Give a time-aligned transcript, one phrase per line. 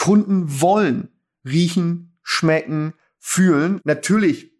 [0.00, 1.10] Kunden wollen
[1.44, 3.82] riechen, schmecken, fühlen.
[3.84, 4.50] Natürlich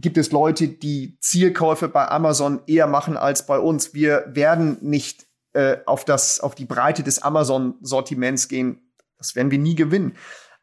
[0.00, 3.94] gibt es Leute, die Zielkäufe bei Amazon eher machen als bei uns.
[3.94, 8.92] Wir werden nicht äh, auf das, auf die Breite des Amazon-Sortiments gehen.
[9.18, 10.16] Das werden wir nie gewinnen.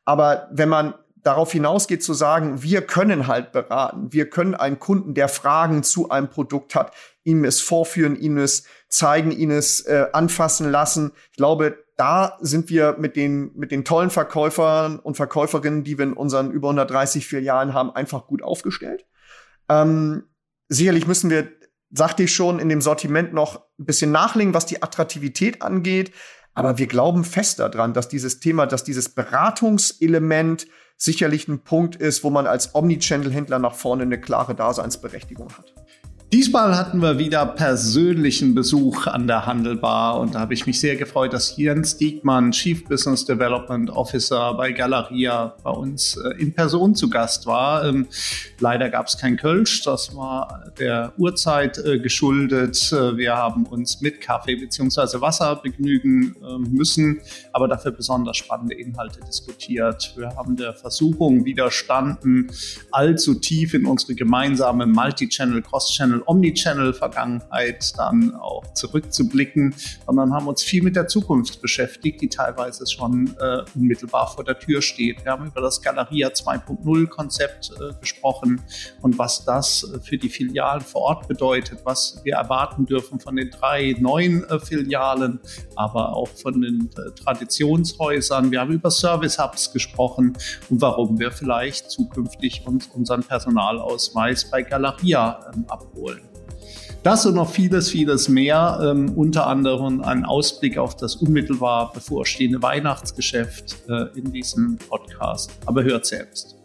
[0.06, 5.16] Aber wenn man darauf hinausgeht zu sagen, wir können halt beraten, wir können einen Kunden,
[5.16, 6.94] der Fragen zu einem Produkt hat,
[7.26, 11.12] ihm es vorführen, ihm es zeigen, ihn es äh, anfassen lassen.
[11.32, 16.06] Ich glaube, da sind wir mit den, mit den tollen Verkäufern und Verkäuferinnen, die wir
[16.06, 19.06] in unseren über 130 Filialen haben, einfach gut aufgestellt.
[19.70, 20.24] Ähm,
[20.70, 21.50] sicherlich müssen wir,
[21.92, 26.12] sagte ich schon, in dem Sortiment noch ein bisschen nachlegen, was die Attraktivität angeht.
[26.56, 32.24] Aber wir glauben fest daran, dass dieses Thema, dass dieses Beratungselement sicherlich ein Punkt ist,
[32.24, 35.74] wo man als Omnichannel-Händler nach vorne eine klare Daseinsberechtigung hat.
[36.34, 40.96] Diesmal hatten wir wieder persönlichen Besuch an der Handelbar und da habe ich mich sehr
[40.96, 46.96] gefreut, dass Jens Diekmann, Chief Business Development Officer bei Galeria, bei uns äh, in Person
[46.96, 47.86] zu Gast war.
[47.86, 48.08] Ähm,
[48.60, 52.92] leider gab es kein Kölsch, das war der Uhrzeit äh, geschuldet.
[52.92, 55.22] Äh, wir haben uns mit Kaffee bzw.
[55.22, 56.36] Wasser begnügen
[56.72, 60.16] müssen, aber dafür besonders spannende Inhalte diskutiert.
[60.18, 62.50] Wir haben der Versuchung widerstanden,
[62.90, 70.84] allzu tief in unsere gemeinsame Multi-Channel, Cross-Channel Omnichannel-Vergangenheit dann auch zurückzublicken, sondern haben uns viel
[70.84, 75.24] mit der Zukunft beschäftigt, die teilweise schon äh, unmittelbar vor der Tür steht.
[75.24, 78.62] Wir haben über das Galeria 2.0-Konzept äh, gesprochen
[79.02, 83.36] und was das äh, für die Filialen vor Ort bedeutet, was wir erwarten dürfen von
[83.36, 85.40] den drei neuen äh, Filialen,
[85.76, 88.52] aber auch von den äh, Traditionshäusern.
[88.52, 90.34] Wir haben über Service-Hubs gesprochen
[90.70, 96.13] und warum wir vielleicht zukünftig uns unseren Personalausweis bei Galeria ähm, abholen.
[97.04, 102.62] Das und noch vieles, vieles mehr, ähm, unter anderem ein Ausblick auf das unmittelbar bevorstehende
[102.62, 105.52] Weihnachtsgeschäft äh, in diesem Podcast.
[105.66, 106.56] Aber hört selbst.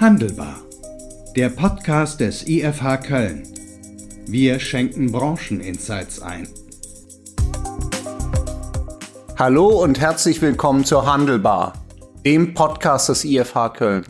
[0.00, 0.56] Handelbar,
[1.36, 3.44] der Podcast des IFH Köln.
[4.26, 6.48] Wir schenken Brancheninsights ein.
[9.38, 11.74] Hallo und herzlich willkommen zur Handelbar,
[12.26, 14.04] dem Podcast des IFH Köln.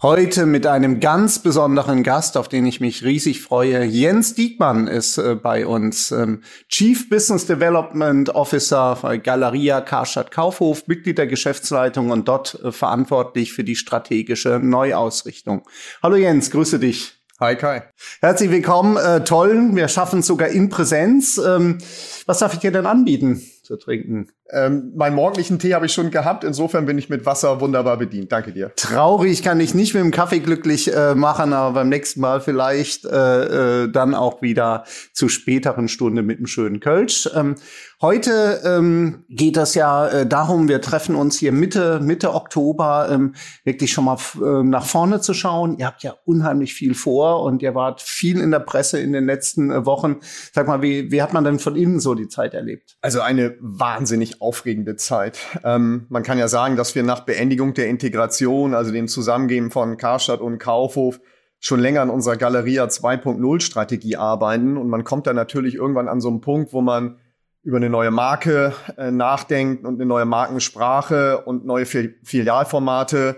[0.00, 3.82] Heute mit einem ganz besonderen Gast, auf den ich mich riesig freue.
[3.82, 10.86] Jens Diekmann ist äh, bei uns, ähm, Chief Business Development Officer bei Galeria Karstadt Kaufhof,
[10.86, 15.66] Mitglied der Geschäftsleitung und dort äh, verantwortlich für die strategische Neuausrichtung.
[16.00, 17.18] Hallo Jens, grüße dich.
[17.40, 17.82] Hi Kai.
[18.20, 19.70] Herzlich willkommen, äh, toll.
[19.72, 21.38] Wir schaffen es sogar in Präsenz.
[21.38, 21.78] Ähm,
[22.24, 24.28] was darf ich dir denn anbieten zu trinken?
[24.50, 26.42] Ähm, meinen morgendlichen Tee habe ich schon gehabt.
[26.42, 28.32] Insofern bin ich mit Wasser wunderbar bedient.
[28.32, 28.72] Danke dir.
[28.76, 33.04] Traurig kann ich nicht mit dem Kaffee glücklich äh, machen, aber beim nächsten Mal vielleicht
[33.04, 37.28] äh, äh, dann auch wieder zu späteren Stunde mit einem schönen Kölsch.
[37.34, 37.56] Ähm,
[38.00, 43.34] heute ähm, geht es ja äh, darum, wir treffen uns hier Mitte, Mitte Oktober, ähm,
[43.64, 45.76] wirklich schon mal äh, nach vorne zu schauen.
[45.78, 49.26] Ihr habt ja unheimlich viel vor und ihr wart viel in der Presse in den
[49.26, 50.20] letzten äh, Wochen.
[50.54, 52.96] Sag mal, wie, wie hat man denn von innen so die Zeit erlebt?
[53.02, 55.38] Also eine wahnsinnig aufregende Zeit.
[55.64, 59.96] Ähm, man kann ja sagen, dass wir nach Beendigung der Integration, also dem Zusammengehen von
[59.96, 61.20] Karstadt und Kaufhof,
[61.60, 64.76] schon länger an unserer Galeria 2.0 Strategie arbeiten.
[64.76, 67.18] Und man kommt dann natürlich irgendwann an so einen Punkt, wo man
[67.62, 73.36] über eine neue Marke äh, nachdenkt und eine neue Markensprache und neue Filialformate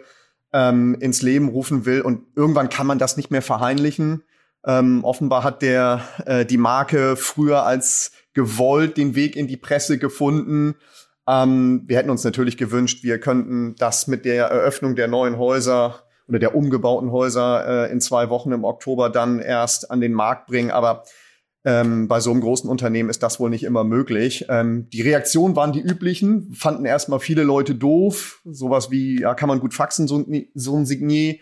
[0.52, 2.02] ähm, ins Leben rufen will.
[2.02, 4.22] Und irgendwann kann man das nicht mehr verheimlichen.
[4.64, 9.98] Ähm, offenbar hat der äh, die Marke früher als gewollt den Weg in die Presse
[9.98, 10.74] gefunden.
[11.28, 16.02] Ähm, wir hätten uns natürlich gewünscht, wir könnten das mit der Eröffnung der neuen Häuser
[16.28, 20.46] oder der umgebauten Häuser äh, in zwei Wochen im Oktober dann erst an den Markt
[20.46, 20.70] bringen.
[20.70, 21.04] Aber
[21.64, 24.46] ähm, bei so einem großen Unternehmen ist das wohl nicht immer möglich.
[24.48, 28.40] Ähm, die Reaktionen waren die üblichen, fanden erstmal viele Leute doof.
[28.44, 30.24] Sowas wie, ja, kann man gut faxen, so,
[30.54, 31.36] so ein Signier.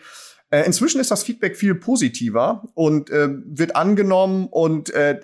[0.49, 5.21] Äh, inzwischen ist das Feedback viel positiver und äh, wird angenommen und äh,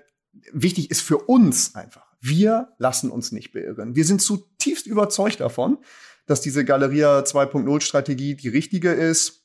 [0.54, 2.06] wichtig ist für uns einfach.
[2.22, 3.96] Wir lassen uns nicht beirren.
[3.96, 5.78] Wir sind zutiefst überzeugt davon,
[6.26, 9.45] dass diese Galeria 2.0 Strategie die richtige ist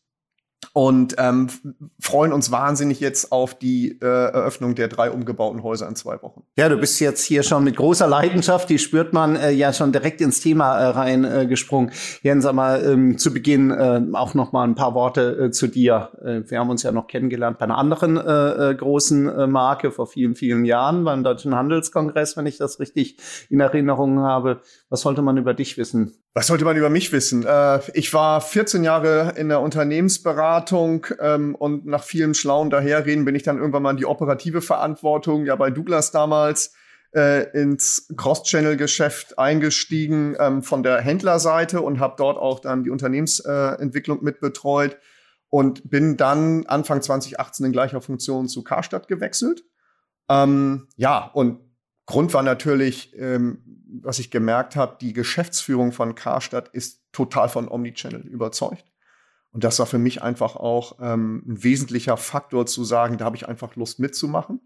[0.73, 1.49] und ähm,
[1.99, 6.45] freuen uns wahnsinnig jetzt auf die äh, Eröffnung der drei umgebauten Häuser in zwei Wochen.
[6.57, 9.91] Ja, du bist jetzt hier schon mit großer Leidenschaft, die spürt man äh, ja schon
[9.91, 11.49] direkt ins Thema äh, rein äh.
[12.23, 16.11] Jens, aber ähm, zu Beginn äh, auch noch mal ein paar Worte äh, zu dir.
[16.23, 19.91] Äh, wir haben uns ja noch kennengelernt bei einer anderen äh, äh, großen äh, Marke
[19.91, 23.17] vor vielen, vielen Jahren beim Deutschen Handelskongress, wenn ich das richtig
[23.49, 24.61] in Erinnerung habe.
[24.89, 26.15] Was sollte man über dich wissen?
[26.33, 27.45] Was sollte man über mich wissen?
[27.45, 33.35] Äh, ich war 14 Jahre in der Unternehmensberatung ähm, und nach vielem schlauen Daherreden bin
[33.35, 36.73] ich dann irgendwann mal in die operative Verantwortung, ja bei Douglas damals,
[37.13, 44.23] äh, ins Cross-Channel-Geschäft eingestiegen ähm, von der Händlerseite und habe dort auch dann die Unternehmensentwicklung
[44.23, 44.99] mit betreut
[45.49, 49.65] und bin dann Anfang 2018 in gleicher Funktion zu Karstadt gewechselt.
[50.29, 51.59] Ähm, ja, und
[52.11, 53.59] Grund war natürlich, ähm,
[54.03, 58.85] was ich gemerkt habe, die Geschäftsführung von Karstadt ist total von Omnichannel überzeugt.
[59.53, 63.37] Und das war für mich einfach auch ähm, ein wesentlicher Faktor zu sagen, da habe
[63.37, 64.61] ich einfach Lust mitzumachen.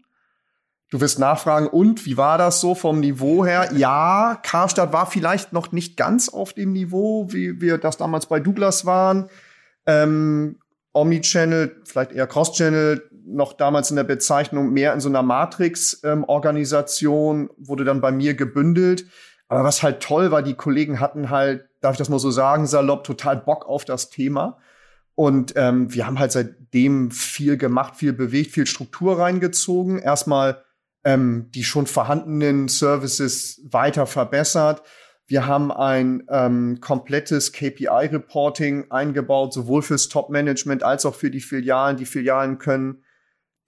[0.89, 3.69] Du wirst nachfragen, und wie war das so vom Niveau her?
[3.75, 8.39] Ja, Karstadt war vielleicht noch nicht ganz auf dem Niveau, wie wir das damals bei
[8.39, 9.29] Douglas waren.
[9.85, 10.57] Ähm,
[10.93, 17.49] Omnichannel, vielleicht eher Cross-Channel, noch damals in der Bezeichnung mehr in so einer Matrix-Organisation, ähm,
[17.57, 19.07] wurde dann bei mir gebündelt.
[19.47, 22.65] Aber was halt toll war, die Kollegen hatten halt, darf ich das mal so sagen,
[22.67, 24.57] salopp, total Bock auf das Thema.
[25.15, 29.99] Und ähm, wir haben halt seitdem viel gemacht, viel bewegt, viel Struktur reingezogen.
[29.99, 30.61] Erstmal
[31.05, 34.81] ähm, die schon vorhandenen Services weiter verbessert.
[35.27, 41.97] Wir haben ein ähm, komplettes KPI-Reporting eingebaut, sowohl fürs Top-Management als auch für die Filialen.
[41.97, 43.04] Die Filialen können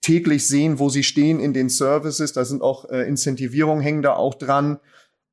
[0.00, 2.32] täglich sehen, wo sie stehen in den Services.
[2.32, 4.78] Da sind auch äh, Incentivierungen hängen da auch dran.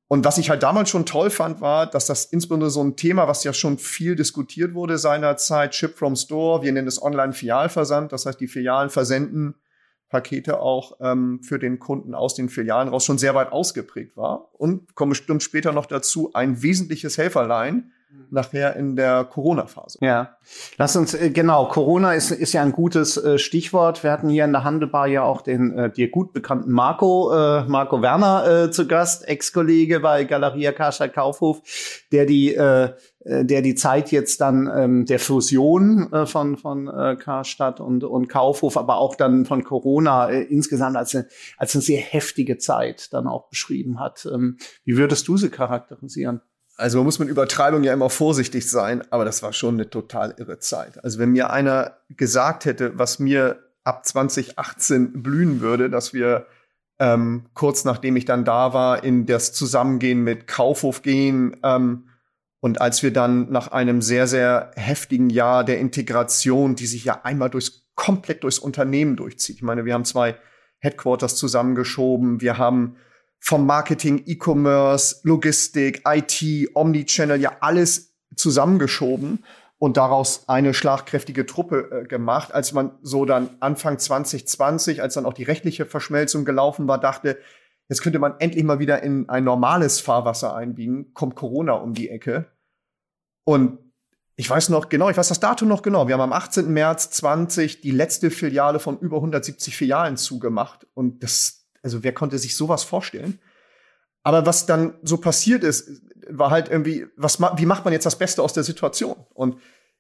[0.08, 3.28] Und was ich halt damals schon toll fand, war, dass das insbesondere so ein Thema,
[3.28, 8.26] was ja schon viel diskutiert wurde seinerzeit, Ship from Store, wir nennen es Online-Filialversand, das
[8.26, 9.56] heißt, die Filialen versenden
[10.10, 14.50] Pakete auch ähm, für den Kunden aus den Filialen raus schon sehr weit ausgeprägt war.
[14.54, 17.92] Und komme bestimmt später noch dazu, ein wesentliches Helferlein
[18.30, 20.00] nachher in der Corona-Phase.
[20.02, 20.38] Ja,
[20.78, 24.04] lass uns, äh, genau, Corona ist, ist ja ein gutes äh, Stichwort.
[24.04, 27.64] Wir hatten hier in der Handelbar ja auch den äh, dir gut bekannten Marco, äh,
[27.66, 31.62] Marco Werner äh, zu Gast, Ex-Kollege bei Galeria Karstadt Kaufhof,
[32.12, 32.90] der die äh,
[33.26, 38.04] äh, der die Zeit jetzt dann ähm, der Fusion äh, von von äh, Karstadt und
[38.04, 41.28] und Kaufhof, aber auch dann von Corona äh, insgesamt als eine,
[41.58, 44.28] als eine sehr heftige Zeit dann auch beschrieben hat.
[44.32, 46.42] Ähm, wie würdest du sie charakterisieren?
[46.78, 50.36] Also man muss mit Übertreibung ja immer vorsichtig sein, aber das war schon eine total
[50.38, 51.04] irre Zeit.
[51.04, 56.48] Also wenn mir einer gesagt hätte, was mir ab 2018 blühen würde, dass wir
[57.00, 62.10] ähm, kurz nachdem ich dann da war, in das Zusammengehen mit Kaufhof gehen ähm,
[62.62, 67.22] und als wir dann nach einem sehr, sehr heftigen Jahr der Integration, die sich ja
[67.24, 69.58] einmal durchs, komplett durchs Unternehmen durchzieht.
[69.58, 70.36] Ich meine, wir haben zwei
[70.80, 72.96] Headquarters zusammengeschoben, wir haben
[73.46, 76.44] vom Marketing, E-Commerce, Logistik, IT,
[76.74, 79.44] Omnichannel, ja alles zusammengeschoben
[79.78, 82.52] und daraus eine schlagkräftige Truppe äh, gemacht.
[82.52, 87.38] Als man so dann Anfang 2020, als dann auch die rechtliche Verschmelzung gelaufen war, dachte,
[87.88, 92.10] jetzt könnte man endlich mal wieder in ein normales Fahrwasser einbiegen, kommt Corona um die
[92.10, 92.48] Ecke.
[93.44, 93.78] Und
[94.38, 96.08] ich weiß noch genau, ich weiß das Datum noch genau.
[96.08, 96.74] Wir haben am 18.
[96.74, 100.88] März 20 die letzte Filiale von über 170 Filialen zugemacht.
[100.96, 103.40] Und das also wer konnte sich sowas vorstellen?
[104.24, 108.18] Aber was dann so passiert ist, war halt irgendwie, was, wie macht man jetzt das
[108.18, 109.16] Beste aus der Situation?
[109.36, 109.58] Und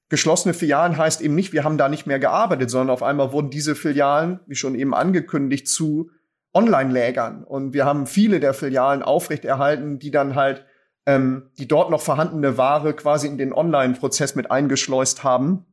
[0.09, 3.51] geschlossene Filialen heißt eben nicht, wir haben da nicht mehr gearbeitet, sondern auf einmal wurden
[3.51, 6.09] diese Filialen, wie schon eben angekündigt, zu
[6.55, 7.43] Online-Lägern.
[7.43, 10.65] Und wir haben viele der Filialen aufrechterhalten, die dann halt
[11.05, 15.67] ähm, die dort noch vorhandene Ware quasi in den Online-Prozess mit eingeschleust haben.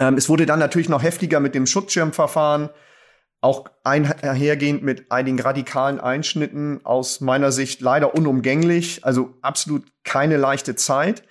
[0.00, 2.70] Ähm, es wurde dann natürlich noch heftiger mit dem Schutzschirmverfahren
[3.46, 10.74] auch einhergehend mit einigen radikalen Einschnitten aus meiner Sicht leider unumgänglich, also absolut keine leichte
[10.74, 11.22] Zeit.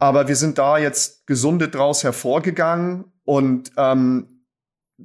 [0.00, 4.42] Aber wir sind da jetzt gesundet draus hervorgegangen und ähm,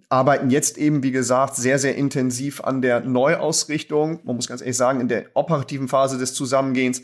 [0.10, 4.22] arbeiten jetzt eben, wie gesagt, sehr, sehr intensiv an der Neuausrichtung.
[4.24, 7.04] Man muss ganz ehrlich sagen, in der operativen Phase des Zusammengehens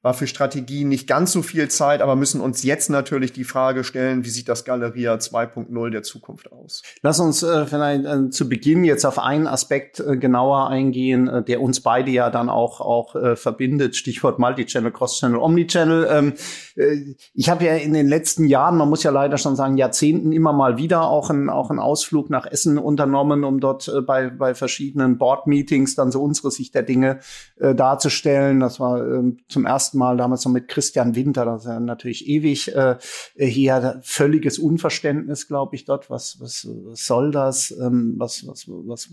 [0.00, 3.82] war für Strategie nicht ganz so viel Zeit, aber müssen uns jetzt natürlich die Frage
[3.82, 6.82] stellen, wie sieht das Galeria 2.0 der Zukunft aus?
[7.02, 11.42] Lass uns äh, vielleicht äh, zu Beginn jetzt auf einen Aspekt äh, genauer eingehen, äh,
[11.42, 13.96] der uns beide ja dann auch, auch äh, verbindet.
[13.96, 16.06] Stichwort Multichannel, Cross-Channel, Omnichannel.
[16.08, 16.34] Ähm,
[16.76, 20.30] äh, ich habe ja in den letzten Jahren, man muss ja leider schon sagen, Jahrzehnten
[20.30, 24.54] immer mal wieder auch einen auch einen Ausflug nach Essen unternommen, um dort bei, bei
[24.54, 27.18] verschiedenen Board-Meetings dann so unsere Sicht der Dinge
[27.56, 28.60] darzustellen.
[28.60, 32.28] Das war ähm, zum ersten ersten Mal damals noch mit Christian Winter, das ist natürlich
[32.28, 32.96] ewig äh,
[33.36, 36.10] hier völliges Unverständnis, glaube ich, dort.
[36.10, 37.70] Was, was, was soll das?
[37.70, 39.08] Ähm, was, was, was,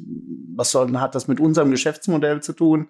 [0.56, 2.90] was soll, hat das mit unserem Geschäftsmodell zu tun?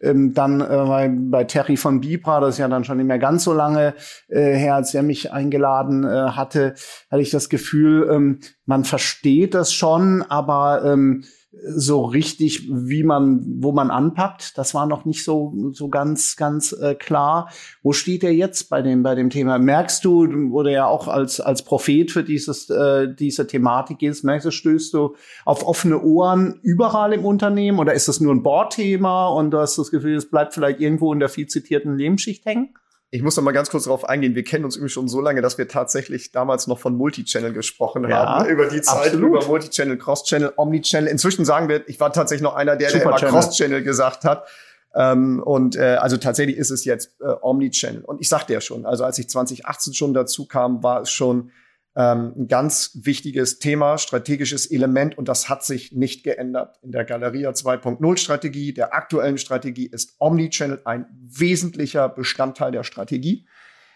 [0.00, 3.18] Ähm, dann äh, bei, bei Terry von Bibra, das ist ja dann schon nicht mehr
[3.18, 3.94] ganz so lange
[4.28, 6.74] äh, her, als er mich eingeladen äh, hatte,
[7.10, 11.24] hatte ich das Gefühl, ähm, man versteht das schon, aber ähm,
[11.68, 14.58] so richtig, wie man, wo man anpackt.
[14.58, 17.48] Das war noch nicht so, so ganz, ganz äh, klar.
[17.82, 19.58] Wo steht er jetzt bei dem, bei dem Thema?
[19.58, 24.22] Merkst du, wo du ja auch als, als Prophet für dieses, äh, diese Thematik ist,
[24.22, 28.42] merkst du, stößt du auf offene Ohren überall im Unternehmen oder ist das nur ein
[28.42, 32.44] Bordthema und du hast das Gefühl, es bleibt vielleicht irgendwo in der viel zitierten Lebensschicht
[32.44, 32.74] hängen?
[33.10, 34.34] Ich muss noch mal ganz kurz darauf eingehen.
[34.34, 38.08] Wir kennen uns irgendwie schon so lange, dass wir tatsächlich damals noch von Multichannel gesprochen
[38.08, 38.48] Ja, haben.
[38.48, 39.36] Über die Zeit, absolut.
[39.36, 41.08] über Multichannel, Cross-Channel, Omnichannel.
[41.08, 43.16] Inzwischen sagen wir, ich war tatsächlich noch einer, der, der immer.
[43.16, 44.46] Cross-Channel gesagt hat.
[44.94, 48.02] Ähm, und äh, also tatsächlich ist es jetzt äh, Omnichannel.
[48.02, 51.52] Und ich sagte ja schon, also als ich 2018 schon dazu kam, war es schon
[51.96, 56.78] ähm, ein ganz wichtiges Thema, strategisches Element und das hat sich nicht geändert.
[56.82, 63.46] In der Galeria 2.0 Strategie, der aktuellen Strategie ist Omnichannel ein wesentlicher Bestandteil der Strategie.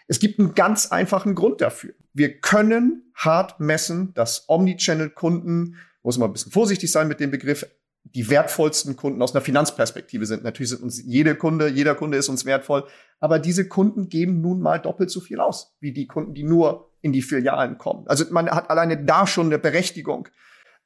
[0.09, 1.93] Es gibt einen ganz einfachen Grund dafür.
[2.15, 7.67] Wir können hart messen, dass Omnichannel-Kunden, muss man ein bisschen vorsichtig sein mit dem Begriff,
[8.03, 10.43] die wertvollsten Kunden aus einer Finanzperspektive sind.
[10.43, 12.85] Natürlich sind uns jede Kunde, jeder Kunde ist uns wertvoll,
[13.21, 16.90] aber diese Kunden geben nun mal doppelt so viel aus, wie die Kunden, die nur
[17.03, 18.07] in die Filialen kommen.
[18.07, 20.29] Also man hat alleine da schon eine Berechtigung.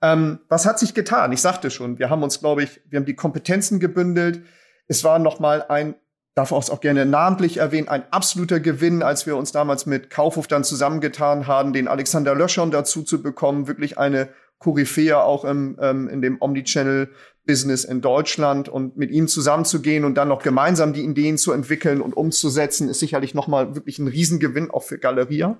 [0.02, 1.32] Ähm, was hat sich getan?
[1.32, 4.42] Ich sagte schon, wir haben uns, glaube ich, wir haben die Kompetenzen gebündelt.
[4.86, 5.94] Es war noch mal ein,
[6.34, 10.46] darf auch auch gerne namentlich erwähnen, ein absoluter Gewinn, als wir uns damals mit Kaufhof
[10.46, 14.28] dann zusammengetan haben, den Alexander Löschern dazu zu bekommen, wirklich eine
[14.58, 20.28] Koryphäe auch im, ähm, in dem Omnichannel-Business in Deutschland und mit ihm zusammenzugehen und dann
[20.28, 24.70] noch gemeinsam die Ideen zu entwickeln und umzusetzen, ist sicherlich noch mal wirklich ein Riesengewinn
[24.70, 25.58] auch für Galeria.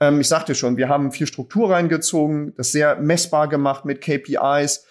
[0.00, 4.84] Ähm, ich sagte schon, wir haben viel Struktur reingezogen, das sehr messbar gemacht mit KPIs.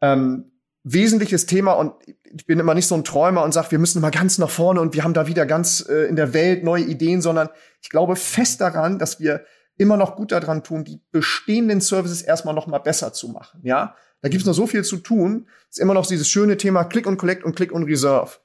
[0.00, 0.52] Ähm,
[0.84, 4.10] wesentliches Thema und ich bin immer nicht so ein Träumer und sage, wir müssen mal
[4.10, 7.22] ganz nach vorne und wir haben da wieder ganz äh, in der Welt neue Ideen,
[7.22, 7.48] sondern
[7.80, 9.44] ich glaube fest daran, dass wir
[9.76, 13.60] immer noch gut daran tun, die bestehenden Services erstmal noch mal besser zu machen.
[13.62, 15.48] Ja, da gibt es noch so viel zu tun.
[15.70, 18.38] Es ist immer noch dieses schöne Thema Click und Collect und Click und Reserve.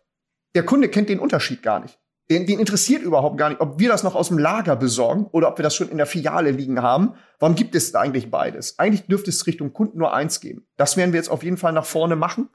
[0.55, 1.99] Der Kunde kennt den Unterschied gar nicht.
[2.29, 5.47] Den, den interessiert überhaupt gar nicht, ob wir das noch aus dem Lager besorgen oder
[5.47, 7.13] ob wir das schon in der Filiale liegen haben.
[7.39, 8.77] Warum gibt es eigentlich beides?
[8.79, 10.67] Eigentlich dürfte es Richtung Kunden nur eins geben.
[10.75, 12.49] Das werden wir jetzt auf jeden Fall nach vorne machen,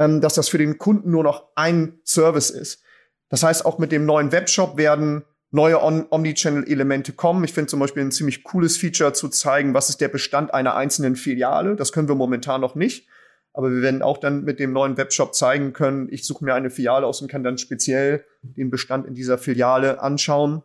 [0.00, 2.82] ähm, dass das für den Kunden nur noch ein Service ist.
[3.28, 7.44] Das heißt, auch mit dem neuen Webshop werden neue Omnichannel-Elemente kommen.
[7.44, 10.74] Ich finde zum Beispiel ein ziemlich cooles Feature zu zeigen, was ist der Bestand einer
[10.74, 11.76] einzelnen Filiale.
[11.76, 13.06] Das können wir momentan noch nicht.
[13.54, 16.70] Aber wir werden auch dann mit dem neuen Webshop zeigen können, ich suche mir eine
[16.70, 20.62] Filiale aus und kann dann speziell den Bestand in dieser Filiale anschauen.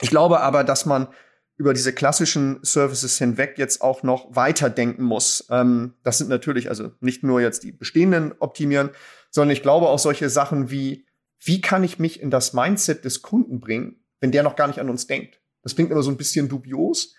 [0.00, 1.08] Ich glaube aber, dass man
[1.56, 5.46] über diese klassischen Services hinweg jetzt auch noch weiterdenken muss.
[5.50, 8.90] Ähm, das sind natürlich also nicht nur jetzt die bestehenden optimieren,
[9.30, 11.06] sondern ich glaube auch solche Sachen wie,
[11.40, 14.80] wie kann ich mich in das Mindset des Kunden bringen, wenn der noch gar nicht
[14.80, 15.40] an uns denkt?
[15.62, 17.14] Das klingt immer so ein bisschen dubios,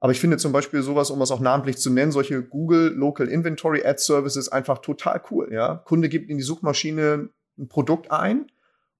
[0.00, 3.28] aber ich finde zum Beispiel sowas, um es auch namentlich zu nennen, solche Google Local
[3.28, 5.48] Inventory Ad Services einfach total cool.
[5.52, 8.46] Ja, Kunde gibt in die Suchmaschine ein Produkt ein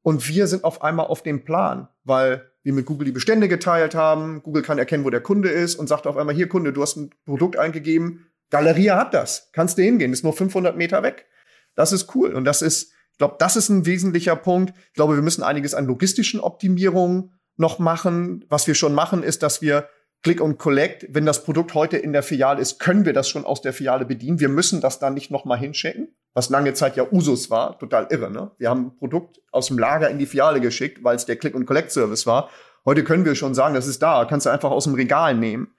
[0.02, 3.94] und wir sind auf einmal auf dem Plan, weil wir mit Google die Bestände geteilt
[3.94, 4.42] haben.
[4.42, 6.96] Google kann erkennen, wo der Kunde ist und sagt auf einmal, hier Kunde, du hast
[6.96, 8.26] ein Produkt eingegeben.
[8.50, 9.50] Galeria hat das.
[9.52, 10.12] Kannst du hingehen.
[10.12, 11.26] Ist nur 500 Meter weg.
[11.74, 12.34] Das ist cool.
[12.34, 14.74] Und das ist, ich glaube, das ist ein wesentlicher Punkt.
[14.88, 18.44] Ich glaube, wir müssen einiges an logistischen Optimierungen noch machen.
[18.48, 19.88] Was wir schon machen, ist, dass wir
[20.22, 23.44] Click und Collect, wenn das Produkt heute in der Filiale ist, können wir das schon
[23.44, 24.40] aus der Filiale bedienen.
[24.40, 28.08] Wir müssen das dann nicht noch mal hinschicken, was lange Zeit ja Usus war, total
[28.10, 28.28] irre.
[28.30, 28.50] Ne?
[28.58, 31.54] Wir haben ein Produkt aus dem Lager in die Filiale geschickt, weil es der Click
[31.54, 32.50] und Collect Service war.
[32.84, 35.74] Heute können wir schon sagen, das ist da, kannst du einfach aus dem Regal nehmen.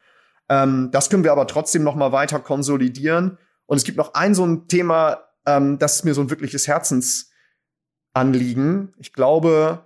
[0.48, 3.39] Ähm, das können wir aber trotzdem noch mal weiter konsolidieren.
[3.65, 6.67] Und es gibt noch ein so ein Thema, ähm, das ist mir so ein wirkliches
[6.67, 8.93] Herzensanliegen.
[8.98, 9.84] Ich glaube,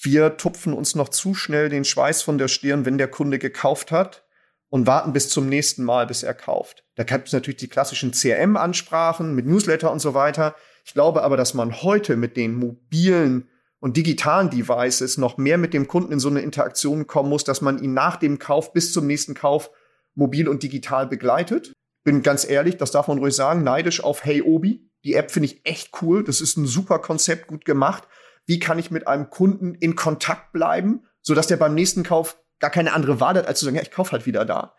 [0.00, 3.90] wir tupfen uns noch zu schnell den Schweiß von der Stirn, wenn der Kunde gekauft
[3.92, 4.24] hat
[4.68, 6.84] und warten bis zum nächsten Mal, bis er kauft.
[6.96, 10.54] Da gibt es natürlich die klassischen CRM-Ansprachen mit Newsletter und so weiter.
[10.84, 13.48] Ich glaube aber, dass man heute mit den mobilen
[13.78, 17.60] und digitalen Devices noch mehr mit dem Kunden in so eine Interaktion kommen muss, dass
[17.60, 19.70] man ihn nach dem Kauf bis zum nächsten Kauf
[20.14, 21.72] mobil und digital begleitet.
[22.02, 24.90] Bin ganz ehrlich, das darf man ruhig sagen, neidisch auf Hey Obi.
[25.04, 26.24] Die App finde ich echt cool.
[26.24, 28.08] Das ist ein super Konzept, gut gemacht
[28.46, 32.70] wie kann ich mit einem Kunden in Kontakt bleiben, sodass der beim nächsten Kauf gar
[32.70, 34.74] keine andere Wahl hat, als zu sagen, ja, ich kaufe halt wieder da.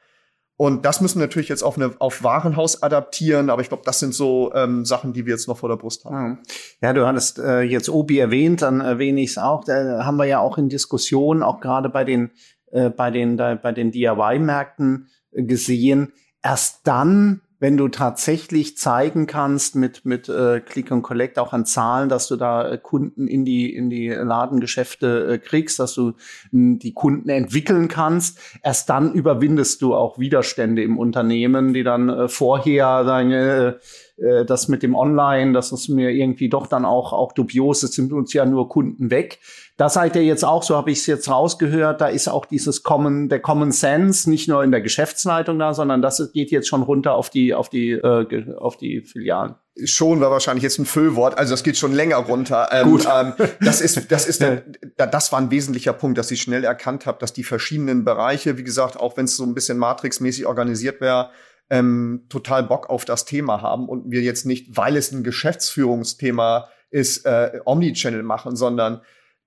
[0.58, 4.00] Und das müssen wir natürlich jetzt auf, eine, auf Warenhaus adaptieren, aber ich glaube, das
[4.00, 6.40] sind so ähm, Sachen, die wir jetzt noch vor der Brust haben.
[6.82, 9.66] Ja, du hattest äh, jetzt Obi erwähnt, dann erwähne ich es auch.
[9.66, 12.32] Da haben wir ja auch in Diskussionen, auch gerade bei den,
[12.72, 16.14] äh, bei den, bei den DIY-Märkten äh, gesehen.
[16.42, 21.66] Erst dann, wenn du tatsächlich zeigen kannst mit mit äh, Click und Collect auch an
[21.66, 26.14] Zahlen, dass du da äh, Kunden in die in die Ladengeschäfte äh, kriegst, dass du
[26.52, 32.08] mh, die Kunden entwickeln kannst, erst dann überwindest du auch Widerstände im Unternehmen, die dann
[32.08, 33.74] äh, vorher sagen, äh,
[34.18, 37.94] äh, das mit dem Online, das ist mir irgendwie doch dann auch, auch dubios, es
[37.94, 39.40] sind uns ja nur Kunden weg.
[39.78, 42.84] Da seid ihr jetzt auch, so habe ich es jetzt rausgehört, da ist auch dieses
[42.84, 46.82] Common, der Common Sense nicht nur in der Geschäftsleitung da, sondern das geht jetzt schon
[46.82, 49.56] runter auf die, auf die, äh, auf die Filialen.
[49.84, 52.70] Schon war wahrscheinlich jetzt ein Füllwort, also das geht schon länger runter.
[52.72, 53.06] Ähm, Gut.
[53.14, 54.64] Ähm, das ist, das ist, der,
[54.96, 58.64] das war ein wesentlicher Punkt, dass ich schnell erkannt habe, dass die verschiedenen Bereiche, wie
[58.64, 61.32] gesagt, auch wenn es so ein bisschen matrixmäßig organisiert wäre,
[61.70, 66.70] ähm, total Bock auf das Thema haben und wir jetzt nicht, weil es ein Geschäftsführungsthema
[66.90, 69.02] ist, äh, Omnichannel machen, sondern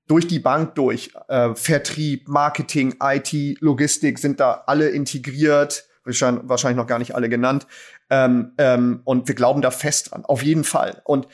[0.09, 1.13] durch die Bank durch.
[1.29, 7.67] Äh, Vertrieb, Marketing, IT, Logistik sind da alle integriert, wahrscheinlich noch gar nicht alle genannt.
[8.11, 11.03] Ähm, ähm, und wir glauben da fest dran, auf jeden Fall.
[11.05, 11.29] Und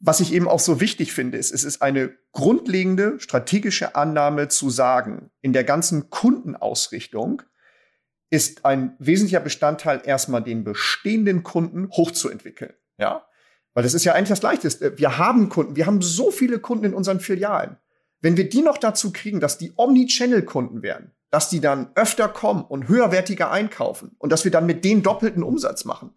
[0.00, 4.70] was ich eben auch so wichtig finde, ist, es ist eine grundlegende strategische Annahme zu
[4.70, 7.42] sagen, in der ganzen Kundenausrichtung
[8.30, 12.74] ist ein wesentlicher Bestandteil erstmal den bestehenden Kunden hochzuentwickeln.
[12.98, 13.26] Ja,
[13.74, 14.98] weil das ist ja eigentlich das Leichteste.
[14.98, 17.76] Wir haben Kunden, wir haben so viele Kunden in unseren Filialen.
[18.20, 22.64] Wenn wir die noch dazu kriegen, dass die Omni-Channel-Kunden werden, dass die dann öfter kommen
[22.64, 26.14] und höherwertiger einkaufen und dass wir dann mit denen doppelten Umsatz machen,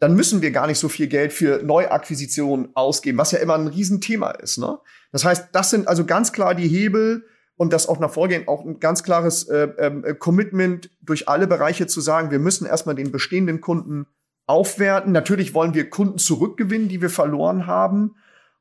[0.00, 3.68] dann müssen wir gar nicht so viel Geld für Neuakquisitionen ausgeben, was ja immer ein
[3.68, 4.58] Riesenthema ist.
[4.58, 4.78] Ne?
[5.10, 7.24] Das heißt, das sind also ganz klar die Hebel
[7.58, 11.88] und das auch nach Vorgehen auch ein ganz klares äh, äh, Commitment durch alle Bereiche
[11.88, 14.06] zu sagen, wir müssen erstmal den bestehenden Kunden
[14.46, 15.12] aufwerten.
[15.12, 18.14] Natürlich wollen wir Kunden zurückgewinnen, die wir verloren haben.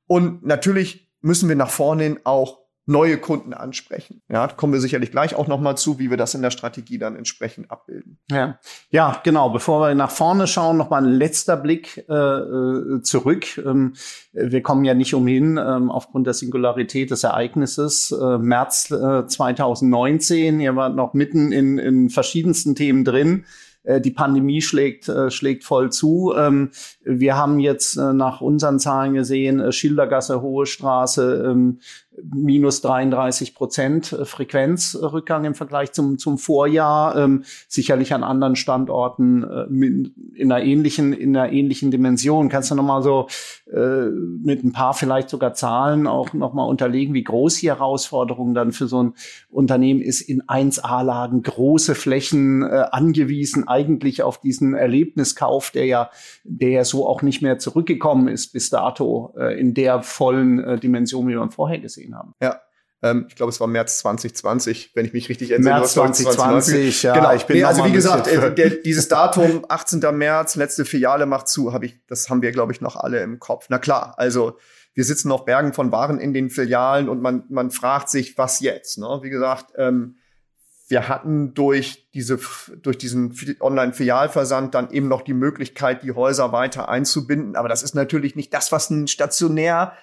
[0.08, 4.22] Und natürlich müssen wir nach vorne hin auch neue Kunden ansprechen.
[4.30, 6.98] Ja, kommen wir sicherlich gleich auch noch mal zu, wie wir das in der Strategie
[6.98, 8.18] dann entsprechend abbilden.
[8.32, 9.50] Ja, ja, genau.
[9.50, 13.58] Bevor wir nach vorne schauen, noch mal ein letzter Blick äh, äh zurück.
[13.58, 13.94] Ähm,
[14.32, 20.62] wir kommen ja nicht umhin, ähm, aufgrund der Singularität des Ereignisses äh, März äh, 2019.
[20.62, 23.44] Ihr wart noch mitten in, in verschiedensten Themen drin
[23.84, 26.34] äh, die Pandemie schlägt, äh, schlägt voll zu.
[27.08, 31.80] Wir haben jetzt äh, nach unseren Zahlen gesehen, Schildergasse, Hohe Straße, ähm,
[32.24, 37.16] minus 33 Prozent äh, Frequenzrückgang im Vergleich zum, zum Vorjahr.
[37.16, 39.66] Ähm, sicherlich an anderen Standorten äh,
[40.36, 42.50] in einer ähnlichen, in einer ähnlichen Dimension.
[42.50, 43.28] Kannst du nochmal so
[43.72, 48.72] äh, mit ein paar vielleicht sogar Zahlen auch nochmal unterlegen, wie groß die Herausforderung dann
[48.72, 49.14] für so ein
[49.50, 56.10] Unternehmen ist, in 1A-Lagen große Flächen äh, angewiesen, eigentlich auf diesen Erlebniskauf, der ja,
[56.44, 60.80] der ja so auch nicht mehr zurückgekommen ist bis dato äh, in der vollen äh,
[60.80, 62.34] Dimension, wie man vorher gesehen haben.
[62.42, 62.62] Ja.
[63.04, 65.80] Ähm, ich glaube, es war März 2020, wenn ich mich richtig erinnere.
[65.80, 67.14] März 2020, ja.
[67.14, 67.34] Genau.
[67.36, 70.00] Ich bin nee, also wie gesagt, äh, der, dieses Datum 18.
[70.14, 73.40] März, letzte Filiale macht zu, habe ich, das haben wir, glaube ich, noch alle im
[73.40, 73.68] Kopf.
[73.70, 74.58] Na klar, also
[74.96, 78.62] wir sitzen auf Bergen von Waren in den Filialen und man, man fragt sich, was
[78.62, 78.98] jetzt?
[78.98, 79.20] Ne?
[79.22, 80.16] Wie gesagt, ähm,
[80.88, 82.40] wir hatten durch diese,
[82.82, 87.56] durch diesen Online-Filialversand dann eben noch die Möglichkeit, die Häuser weiter einzubinden.
[87.56, 89.94] Aber das ist natürlich nicht das, was ein stationär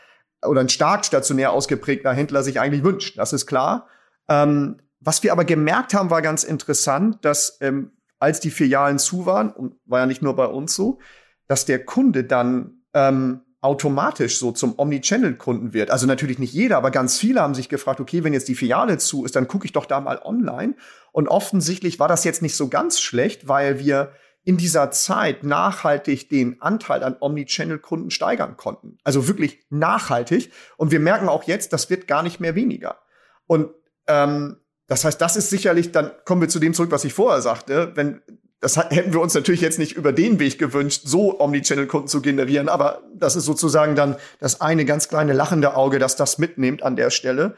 [0.46, 3.18] oder ein stark stationär ausgeprägter Händler sich eigentlich wünscht.
[3.18, 3.88] Das ist klar.
[4.28, 9.26] Ähm, was wir aber gemerkt haben, war ganz interessant, dass ähm, als die Filialen zu
[9.26, 10.98] waren, und war ja nicht nur bei uns so,
[11.46, 15.90] dass der Kunde dann ähm, automatisch so zum Omnichannel-Kunden wird.
[15.90, 18.98] Also natürlich nicht jeder, aber ganz viele haben sich gefragt, okay, wenn jetzt die Filiale
[18.98, 20.74] zu ist, dann gucke ich doch da mal online.
[21.12, 24.12] Und offensichtlich war das jetzt nicht so ganz schlecht, weil wir
[24.44, 28.98] in dieser Zeit nachhaltig den Anteil an Omnichannel-Kunden steigern konnten.
[29.02, 30.52] Also wirklich nachhaltig.
[30.76, 32.98] Und wir merken auch jetzt, das wird gar nicht mehr weniger.
[33.46, 33.70] Und
[34.06, 37.40] ähm, das heißt, das ist sicherlich, dann kommen wir zu dem zurück, was ich vorher
[37.40, 37.92] sagte.
[37.94, 38.20] Wenn,
[38.60, 42.68] das hätten wir uns natürlich jetzt nicht über den Weg gewünscht, so Omnichannel-Kunden zu generieren,
[42.68, 46.96] aber das ist sozusagen dann das eine ganz kleine lachende Auge, das das mitnimmt an
[46.96, 47.56] der Stelle.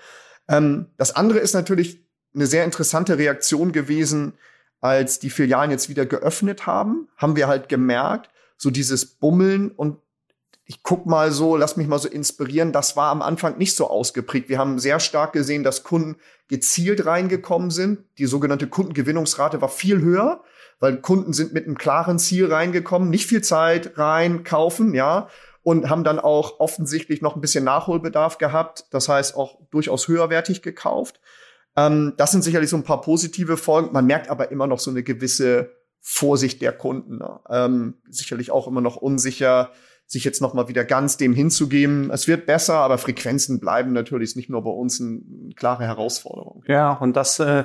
[0.49, 2.05] Ähm, das andere ist natürlich
[2.35, 4.35] eine sehr interessante Reaktion gewesen,
[4.81, 9.99] als die Filialen jetzt wieder geöffnet haben, haben wir halt gemerkt, so dieses Bummeln und
[10.69, 13.89] ich guck mal so, lass mich mal so inspirieren, das war am Anfang nicht so
[13.89, 14.49] ausgeprägt.
[14.49, 16.17] Wir haben sehr stark gesehen, dass Kunden
[16.49, 18.01] gezielt reingekommen sind.
[18.19, 20.43] Die sogenannte Kundengewinnungsrate war viel höher,
[20.81, 25.29] weil Kunden sind mit einem klaren Ziel reingekommen, nicht viel Zeit rein kaufen, ja,
[25.63, 28.87] und haben dann auch offensichtlich noch ein bisschen Nachholbedarf gehabt.
[28.91, 31.21] Das heißt auch durchaus höherwertig gekauft.
[31.77, 33.93] Ähm, das sind sicherlich so ein paar positive Folgen.
[33.93, 37.19] Man merkt aber immer noch so eine gewisse Vorsicht der Kunden.
[37.19, 37.41] Ne?
[37.51, 39.73] Ähm, sicherlich auch immer noch unsicher.
[40.09, 42.11] Sich jetzt noch mal wieder ganz dem hinzugeben.
[42.13, 45.21] Es wird besser, aber Frequenzen bleiben natürlich nicht nur bei uns eine
[45.57, 46.63] klare Herausforderung.
[46.69, 47.65] Ja, und das äh,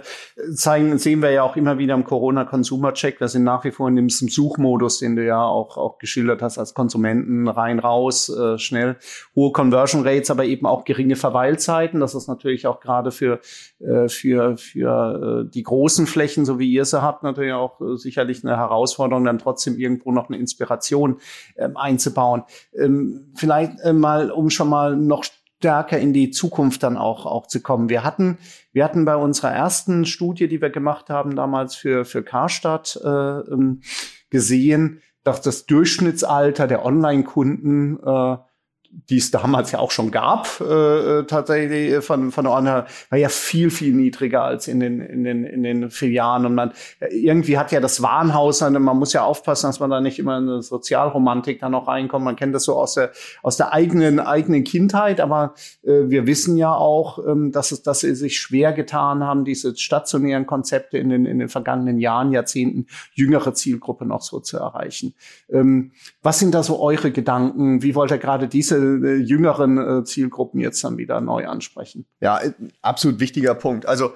[0.55, 3.19] zeigen, sehen wir ja auch immer wieder im Corona-Consumer-Check.
[3.19, 6.57] Wir sind nach wie vor in diesem Suchmodus, den du ja auch, auch geschildert hast
[6.57, 8.97] als Konsumenten, rein, raus, äh, schnell.
[9.35, 11.99] Hohe Conversion Rates, aber eben auch geringe Verweilzeiten.
[11.99, 13.39] Das ist natürlich auch gerade für,
[13.79, 17.97] äh, für, für äh, die großen Flächen, so wie ihr sie habt, natürlich auch äh,
[17.97, 21.19] sicherlich eine Herausforderung, dann trotzdem irgendwo noch eine Inspiration
[21.55, 22.30] ähm, einzubauen.
[22.77, 27.45] Ähm, vielleicht äh, mal, um schon mal noch stärker in die Zukunft dann auch, auch
[27.45, 27.87] zu kommen.
[27.89, 28.39] Wir hatten,
[28.73, 33.07] wir hatten bei unserer ersten Studie, die wir gemacht haben, damals für, für Karstadt äh,
[33.07, 33.81] ähm,
[34.31, 38.37] gesehen, dass das Durchschnittsalter der Online-Kunden äh,
[39.09, 43.29] die es damals ja auch schon gab, äh, äh tatsächlich von, von der war ja
[43.29, 46.45] viel, viel niedriger als in den, in den, in den Filialen.
[46.45, 46.71] Und man,
[47.09, 50.49] irgendwie hat ja das Warenhaus, man muss ja aufpassen, dass man da nicht immer in
[50.49, 52.25] eine Sozialromantik da noch reinkommt.
[52.25, 53.11] Man kennt das so aus der,
[53.43, 58.01] aus der eigenen, eigenen Kindheit, aber äh, wir wissen ja auch, ähm, dass es, dass
[58.01, 62.87] sie sich schwer getan haben, diese stationären Konzepte in den, in den vergangenen Jahren, Jahrzehnten,
[63.13, 65.13] jüngere Zielgruppe noch so zu erreichen.
[65.49, 67.83] Ähm, was sind da so eure Gedanken?
[67.83, 72.05] Wie wollt ihr gerade diese äh, jüngeren äh, Zielgruppen jetzt dann wieder neu ansprechen.
[72.19, 73.85] Ja, äh, absolut wichtiger Punkt.
[73.85, 74.13] Also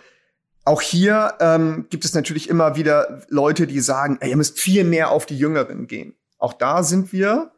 [0.65, 4.83] auch hier ähm, gibt es natürlich immer wieder Leute, die sagen, ey, ihr müsst viel
[4.83, 6.15] mehr auf die Jüngeren gehen.
[6.39, 7.51] Auch da sind wir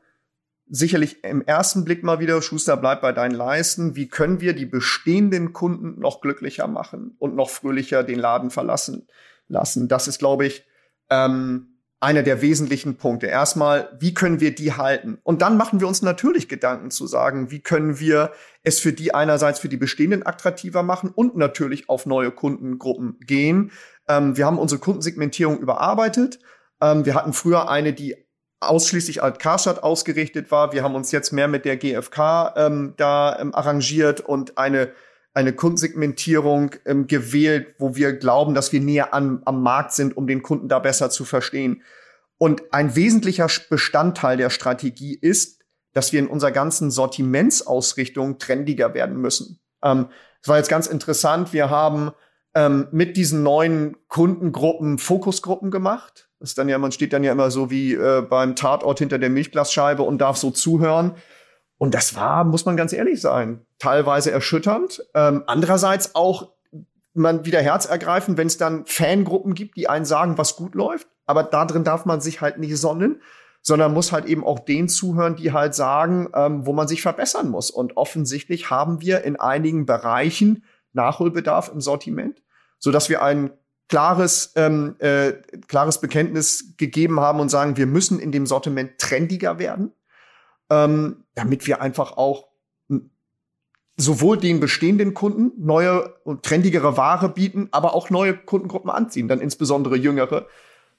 [0.70, 3.96] sicherlich im ersten Blick mal wieder, Schuster, bleib bei deinen Leisten.
[3.96, 9.08] Wie können wir die bestehenden Kunden noch glücklicher machen und noch fröhlicher den Laden verlassen
[9.48, 9.88] lassen?
[9.88, 10.66] Das ist, glaube ich,
[11.10, 13.26] ähm, einer der wesentlichen Punkte.
[13.28, 15.18] Erstmal, wie können wir die halten?
[15.24, 18.32] Und dann machen wir uns natürlich Gedanken zu sagen, wie können wir
[18.64, 23.72] es für die einerseits für die bestehenden attraktiver machen und natürlich auf neue Kundengruppen gehen.
[24.08, 26.40] Ähm, wir haben unsere Kundensegmentierung überarbeitet.
[26.82, 28.16] Ähm, wir hatten früher eine, die
[28.60, 30.74] ausschließlich als Karstadt ausgerichtet war.
[30.74, 34.92] Wir haben uns jetzt mehr mit der GfK ähm, da ähm, arrangiert und eine
[35.38, 40.26] eine Kundensegmentierung ähm, gewählt, wo wir glauben, dass wir näher an, am Markt sind, um
[40.26, 41.84] den Kunden da besser zu verstehen.
[42.40, 45.62] Und ein wesentlicher Bestandteil der Strategie ist,
[45.94, 49.60] dass wir in unserer ganzen Sortimentsausrichtung trendiger werden müssen.
[49.84, 50.08] Ähm,
[50.42, 51.54] das war jetzt ganz interessant.
[51.54, 52.14] Wir haben
[52.56, 56.30] ähm, mit diesen neuen Kundengruppen Fokusgruppen gemacht.
[56.40, 59.20] Das ist dann ja, man steht dann ja immer so wie äh, beim Tatort hinter
[59.20, 61.14] der Milchglasscheibe und darf so zuhören.
[61.78, 65.04] Und das war, muss man ganz ehrlich sein, teilweise erschütternd.
[65.14, 66.52] Ähm, andererseits auch
[67.14, 71.08] man wieder herzergreifend, wenn es dann Fangruppen gibt, die einen sagen, was gut läuft.
[71.26, 73.22] Aber da drin darf man sich halt nicht sonnen,
[73.62, 77.50] sondern muss halt eben auch denen zuhören, die halt sagen, ähm, wo man sich verbessern
[77.50, 77.70] muss.
[77.70, 80.64] Und offensichtlich haben wir in einigen Bereichen
[80.94, 82.42] Nachholbedarf im Sortiment,
[82.80, 83.52] so dass wir ein
[83.90, 85.34] klares, ähm, äh,
[85.68, 89.92] klares Bekenntnis gegeben haben und sagen, wir müssen in dem Sortiment trendiger werden
[90.70, 92.48] ähm, damit wir einfach auch
[93.98, 99.42] sowohl den bestehenden Kunden neue und trendigere Ware bieten, aber auch neue Kundengruppen anziehen, dann
[99.42, 100.46] insbesondere jüngere.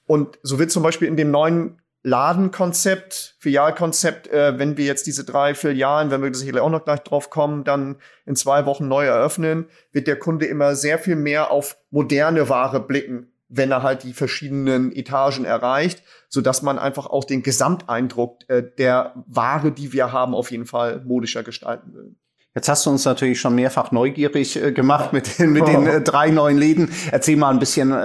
[0.05, 5.25] Und so wird zum Beispiel in dem neuen Ladenkonzept, Filialkonzept, äh, wenn wir jetzt diese
[5.25, 9.05] drei Filialen, wenn wir sicherlich auch noch gleich drauf kommen, dann in zwei Wochen neu
[9.05, 14.03] eröffnen, wird der Kunde immer sehr viel mehr auf moderne Ware blicken wenn er halt
[14.03, 19.91] die verschiedenen Etagen erreicht, so dass man einfach auch den Gesamteindruck äh, der Ware, die
[19.91, 22.15] wir haben, auf jeden Fall modischer gestalten will.
[22.55, 26.01] Jetzt hast du uns natürlich schon mehrfach neugierig äh, gemacht mit den, mit den äh,
[26.01, 26.91] drei neuen Läden.
[27.11, 27.97] Erzähl mal ein bisschen äh,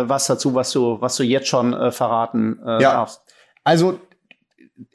[0.00, 2.92] äh was dazu, was du, was du jetzt schon äh, verraten äh, ja.
[2.92, 3.22] darfst.
[3.64, 4.00] Also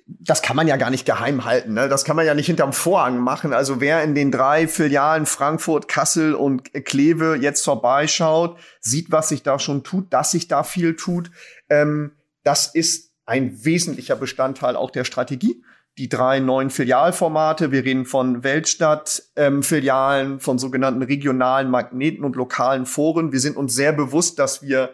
[0.05, 1.73] das kann man ja gar nicht geheim halten.
[1.73, 1.89] Ne?
[1.89, 3.53] Das kann man ja nicht hinterm Vorhang machen.
[3.53, 9.43] Also wer in den drei Filialen Frankfurt, Kassel und Kleve jetzt vorbeischaut, sieht, was sich
[9.43, 11.31] da schon tut, dass sich da viel tut.
[11.69, 15.63] Ähm, das ist ein wesentlicher Bestandteil auch der Strategie.
[15.97, 17.71] Die drei neuen Filialformate.
[17.71, 23.31] Wir reden von Weltstadt-Filialen, ähm, von sogenannten regionalen Magneten und lokalen Foren.
[23.31, 24.91] Wir sind uns sehr bewusst, dass wir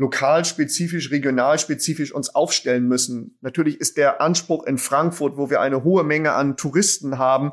[0.00, 3.36] lokalspezifisch, regionalspezifisch uns aufstellen müssen.
[3.42, 7.52] Natürlich ist der Anspruch in Frankfurt, wo wir eine hohe Menge an Touristen haben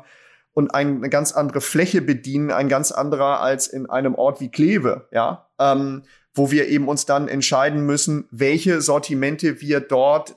[0.54, 5.08] und eine ganz andere Fläche bedienen, ein ganz anderer als in einem Ort wie Kleve,
[5.12, 10.36] ja, ähm, wo wir eben uns dann entscheiden müssen, welche Sortimente wir dort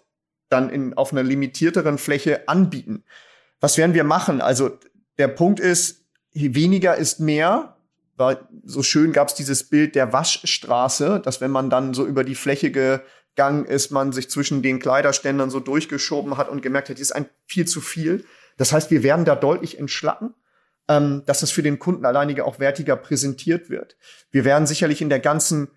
[0.49, 3.05] dann in, auf einer limitierteren Fläche anbieten.
[3.61, 4.41] Was werden wir machen?
[4.41, 4.77] Also
[5.17, 7.77] der Punkt ist, weniger ist mehr
[8.21, 12.23] war so schön gab es dieses Bild der Waschstraße, dass wenn man dann so über
[12.23, 16.95] die Fläche gegangen ist, man sich zwischen den Kleiderständern so durchgeschoben hat und gemerkt hat,
[16.95, 18.23] das ist ein viel zu viel.
[18.57, 20.33] Das heißt, wir werden da deutlich entschlacken,
[20.87, 23.97] ähm, dass es für den Kunden alleinige auch wertiger präsentiert wird.
[24.31, 25.69] Wir werden sicherlich in der ganzen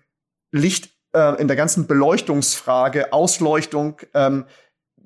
[0.51, 4.45] Licht, äh, in der ganzen Beleuchtungsfrage, Ausleuchtung, ähm,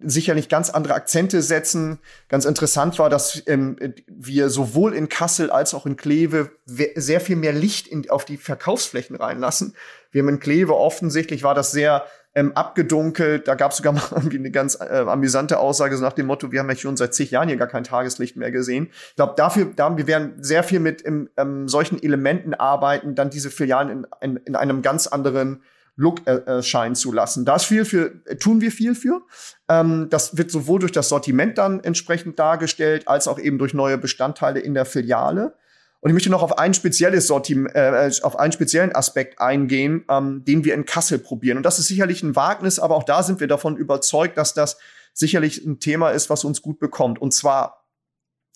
[0.02, 2.00] sicherlich ganz andere Akzente setzen.
[2.28, 7.36] Ganz interessant war, dass ähm, wir sowohl in Kassel als auch in Kleve sehr viel
[7.36, 9.76] mehr Licht in, auf die Verkaufsflächen reinlassen.
[10.12, 13.48] Wir haben in Kleve offensichtlich war das sehr ähm, abgedunkelt.
[13.48, 16.52] Da gab es sogar mal irgendwie eine ganz äh, amüsante Aussage so nach dem Motto,
[16.52, 18.90] wir haben ja schon seit zig Jahren hier gar kein Tageslicht mehr gesehen.
[19.10, 23.30] Ich glaube, dafür, da, wir werden sehr viel mit im, ähm, solchen Elementen arbeiten, dann
[23.30, 25.64] diese Filialen in, in, in einem ganz anderen
[26.00, 27.44] Look erscheinen zu lassen.
[27.44, 29.22] Da ist viel für, tun wir viel für.
[29.68, 33.98] Ähm, das wird sowohl durch das Sortiment dann entsprechend dargestellt, als auch eben durch neue
[33.98, 35.56] Bestandteile in der Filiale.
[36.00, 40.46] Und ich möchte noch auf ein spezielles Sortiment, äh, auf einen speziellen Aspekt eingehen, ähm,
[40.46, 41.58] den wir in Kassel probieren.
[41.58, 44.78] Und das ist sicherlich ein Wagnis, aber auch da sind wir davon überzeugt, dass das
[45.14, 47.22] sicherlich ein Thema ist, was uns gut bekommt.
[47.22, 47.86] Und zwar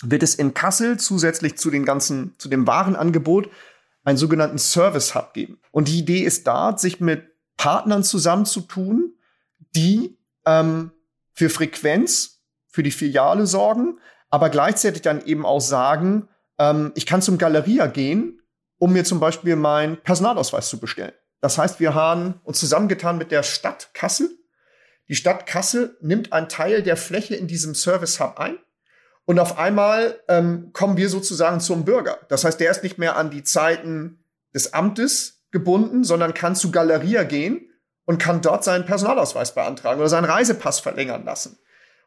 [0.01, 3.49] wird es in Kassel zusätzlich zu den ganzen, zu dem Warenangebot
[4.05, 5.59] einen sogenannten Service Hub geben.
[5.71, 9.15] Und die Idee ist da, sich mit Partnern zusammenzutun,
[9.75, 10.91] die ähm,
[11.33, 17.21] für Frequenz für die Filiale sorgen, aber gleichzeitig dann eben auch sagen, ähm, ich kann
[17.21, 18.41] zum Galeria gehen,
[18.77, 21.13] um mir zum Beispiel meinen Personalausweis zu bestellen.
[21.39, 24.29] Das heißt, wir haben uns zusammengetan mit der Stadt Kassel.
[25.09, 28.57] Die Stadt Kassel nimmt einen Teil der Fläche in diesem Service Hub ein.
[29.25, 32.19] Und auf einmal ähm, kommen wir sozusagen zum Bürger.
[32.29, 36.71] Das heißt, der ist nicht mehr an die Zeiten des Amtes gebunden, sondern kann zu
[36.71, 37.69] Galeria gehen
[38.05, 41.57] und kann dort seinen Personalausweis beantragen oder seinen Reisepass verlängern lassen.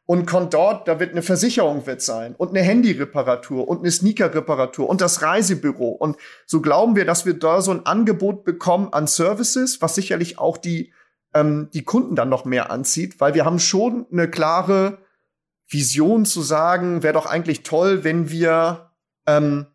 [0.05, 4.89] Und kann dort, da wird eine Versicherung wird sein und eine Handyreparatur und eine Sneakerreparatur
[4.89, 5.89] und das Reisebüro.
[5.89, 10.39] Und so glauben wir, dass wir da so ein Angebot bekommen an Services, was sicherlich
[10.39, 10.93] auch die,
[11.35, 14.99] ähm, die Kunden dann noch mehr anzieht, weil wir haben schon eine klare
[15.69, 18.93] Vision zu sagen, wäre doch eigentlich toll, wenn wir
[19.27, 19.67] ähm,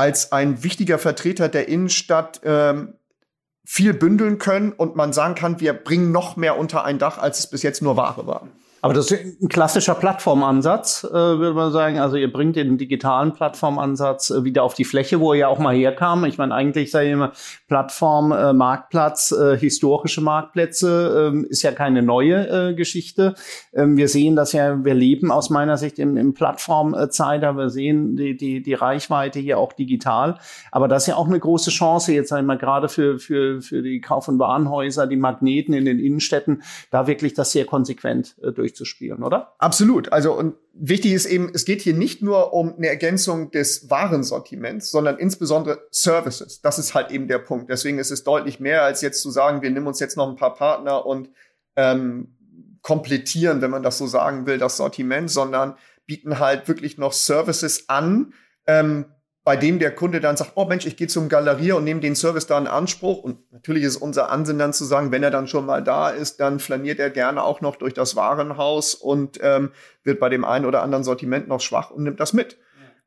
[0.00, 2.94] als ein wichtiger Vertreter der Innenstadt ähm,
[3.66, 7.40] viel bündeln können und man sagen kann, wir bringen noch mehr unter ein Dach, als
[7.40, 8.48] es bis jetzt nur Ware war.
[8.82, 11.98] Aber das ist ein klassischer Plattformansatz, äh, würde man sagen.
[11.98, 15.58] Also ihr bringt den digitalen Plattformansatz äh, wieder auf die Fläche, wo er ja auch
[15.58, 16.24] mal herkam.
[16.24, 17.32] Ich meine, eigentlich ich immer,
[17.68, 23.34] Plattform, äh, Marktplatz, äh, historische Marktplätze äh, ist ja keine neue äh, Geschichte.
[23.74, 27.56] Ähm, wir sehen das ja, wir leben aus meiner Sicht im, im Plattformzeitalter.
[27.56, 30.38] Wir sehen die, die, die Reichweite hier auch digital.
[30.72, 34.00] Aber das ist ja auch eine große Chance jetzt einmal gerade für, für, für die
[34.00, 38.69] Kauf- und Warenhäuser, die Magneten in den Innenstädten, da wirklich das sehr konsequent äh, durch
[38.70, 39.54] durchzuspielen, oder?
[39.58, 40.12] Absolut.
[40.12, 44.90] Also und wichtig ist eben, es geht hier nicht nur um eine Ergänzung des Warensortiments,
[44.90, 46.60] sondern insbesondere Services.
[46.60, 47.70] Das ist halt eben der Punkt.
[47.70, 50.36] Deswegen ist es deutlich mehr als jetzt zu sagen, wir nehmen uns jetzt noch ein
[50.36, 51.30] paar Partner und
[51.76, 52.36] ähm,
[52.82, 57.88] komplettieren, wenn man das so sagen will, das Sortiment, sondern bieten halt wirklich noch Services
[57.88, 58.32] an,
[58.66, 59.06] ähm,
[59.50, 62.14] bei dem der Kunde dann sagt, oh Mensch, ich gehe zum Galerie und nehme den
[62.14, 63.18] Service da in Anspruch.
[63.24, 66.38] Und natürlich ist unser Ansinnen dann zu sagen, wenn er dann schon mal da ist,
[66.38, 69.72] dann flaniert er gerne auch noch durch das Warenhaus und ähm,
[70.04, 72.58] wird bei dem einen oder anderen Sortiment noch schwach und nimmt das mit.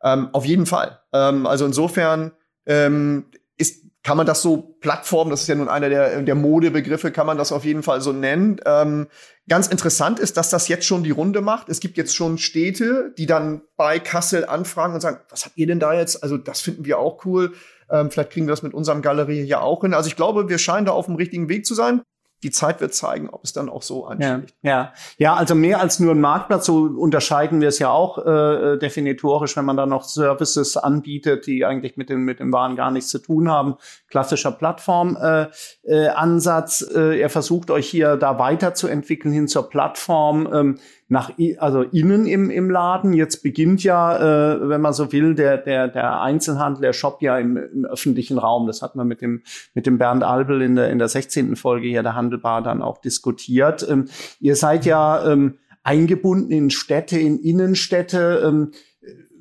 [0.03, 0.15] Ja.
[0.15, 0.99] Ähm, auf jeden Fall.
[1.13, 2.33] Ähm, also insofern
[2.65, 7.11] ähm, ist kann man das so Plattform, das ist ja nun einer der, der Modebegriffe,
[7.11, 8.59] kann man das auf jeden Fall so nennen.
[8.65, 9.07] Ähm,
[9.47, 11.69] ganz interessant ist, dass das jetzt schon die Runde macht.
[11.69, 15.67] Es gibt jetzt schon Städte, die dann bei Kassel anfragen und sagen, was habt ihr
[15.67, 16.21] denn da jetzt?
[16.21, 17.53] Also das finden wir auch cool.
[17.89, 19.93] Ähm, vielleicht kriegen wir das mit unserem Galerie hier auch hin.
[19.93, 22.01] Also ich glaube, wir scheinen da auf dem richtigen Weg zu sein
[22.43, 24.53] die Zeit wird zeigen, ob es dann auch so anschlägt.
[24.61, 28.17] Ja, ja, ja, also mehr als nur ein Marktplatz, so unterscheiden wir es ja auch
[28.17, 32.75] äh, definitorisch, wenn man da noch Services anbietet, die eigentlich mit dem, mit dem Waren
[32.75, 33.75] gar nichts zu tun haben.
[34.09, 35.79] Klassischer Plattformansatz.
[35.83, 36.85] Äh, äh, Ansatz.
[36.93, 40.49] äh, er versucht euch hier da weiterzuentwickeln hin zur Plattform.
[40.53, 40.79] Ähm,
[41.13, 43.13] nach also innen im, im Laden.
[43.13, 47.37] Jetzt beginnt ja, äh, wenn man so will, der, der, der Einzelhandel, der Shop ja
[47.37, 48.65] im, im öffentlichen Raum.
[48.65, 49.43] Das hat man mit dem,
[49.75, 51.55] mit dem Bernd Albel in der, in der 16.
[51.55, 53.87] Folge hier der Handelbar dann auch diskutiert.
[53.87, 54.05] Ähm,
[54.39, 58.41] ihr seid ja ähm, eingebunden in Städte, in Innenstädte.
[58.43, 58.71] Ähm,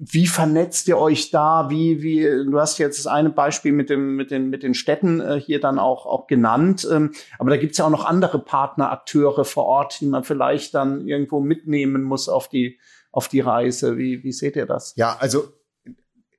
[0.05, 1.71] wie vernetzt ihr euch da?
[1.71, 5.21] Wie, wie, du hast jetzt das eine Beispiel mit dem, mit den, mit den Städten
[5.21, 6.89] äh, hier dann auch, auch genannt.
[6.91, 11.07] Ähm, aber da gibt's ja auch noch andere Partnerakteure vor Ort, die man vielleicht dann
[11.07, 12.81] irgendwo mitnehmen muss auf die,
[13.13, 13.97] auf die Reise.
[13.97, 14.93] Wie, wie seht ihr das?
[14.97, 15.45] Ja, also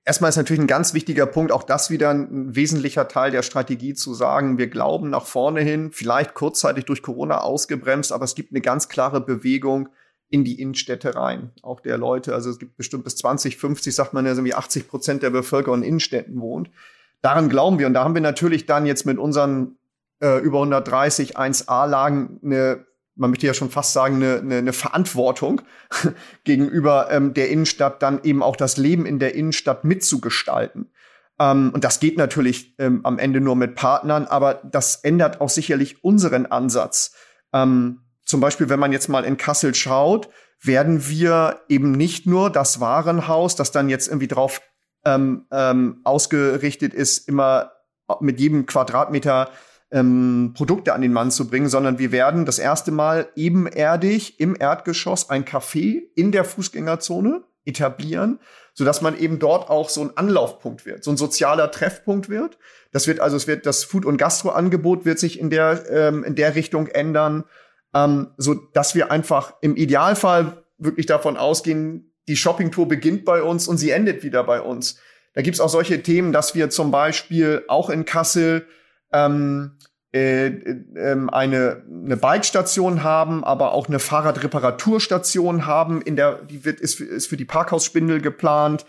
[0.05, 3.93] Erstmal ist natürlich ein ganz wichtiger Punkt, auch das wieder ein wesentlicher Teil der Strategie
[3.93, 8.51] zu sagen, wir glauben nach vorne hin, vielleicht kurzzeitig durch Corona ausgebremst, aber es gibt
[8.51, 9.87] eine ganz klare Bewegung
[10.33, 11.51] in die Innenstädte rein.
[11.61, 14.55] Auch der Leute, also es gibt bestimmt bis 20, 50, sagt man ja, so wie
[14.55, 16.71] 80 Prozent der Bevölkerung in Innenstädten wohnt.
[17.21, 17.85] Daran glauben wir.
[17.85, 19.77] Und da haben wir natürlich dann jetzt mit unseren
[20.23, 22.83] äh, über 130 1A-Lagen eine,
[23.15, 25.61] man möchte ja schon fast sagen, eine, eine, eine Verantwortung
[26.45, 30.89] gegenüber ähm, der Innenstadt, dann eben auch das Leben in der Innenstadt mitzugestalten.
[31.39, 35.49] Ähm, und das geht natürlich ähm, am Ende nur mit Partnern, aber das ändert auch
[35.49, 37.13] sicherlich unseren Ansatz.
[37.53, 37.99] Ähm,
[38.33, 40.27] zum Beispiel, wenn man jetzt mal in Kassel schaut,
[40.59, 44.59] werden wir eben nicht nur das Warenhaus, das dann jetzt irgendwie drauf
[45.05, 47.73] ähm, ähm, ausgerichtet ist, immer
[48.21, 49.51] mit jedem Quadratmeter
[49.91, 54.57] ähm, Produkte an den Mann zu bringen, sondern wir werden das erste Mal ebenerdig im
[54.59, 58.39] Erdgeschoss ein Café in der Fußgängerzone etablieren,
[58.73, 62.57] sodass man eben dort auch so ein Anlaufpunkt wird, so ein sozialer Treffpunkt wird.
[62.91, 66.33] Das wird also, es wird das Food- und Gastroangebot wird sich in der, ähm, in
[66.33, 67.43] der Richtung ändern,
[67.93, 73.67] ähm, so dass wir einfach im Idealfall wirklich davon ausgehen, die Shoppingtour beginnt bei uns
[73.67, 74.97] und sie endet wieder bei uns.
[75.33, 78.67] Da gibt's auch solche Themen, dass wir zum Beispiel auch in Kassel
[79.11, 79.77] ähm,
[80.13, 86.01] äh, äh, eine, eine Bike-Station haben, aber auch eine Fahrradreparaturstation haben.
[86.03, 88.85] In der, die wird, ist, ist für die Parkhausspindel geplant.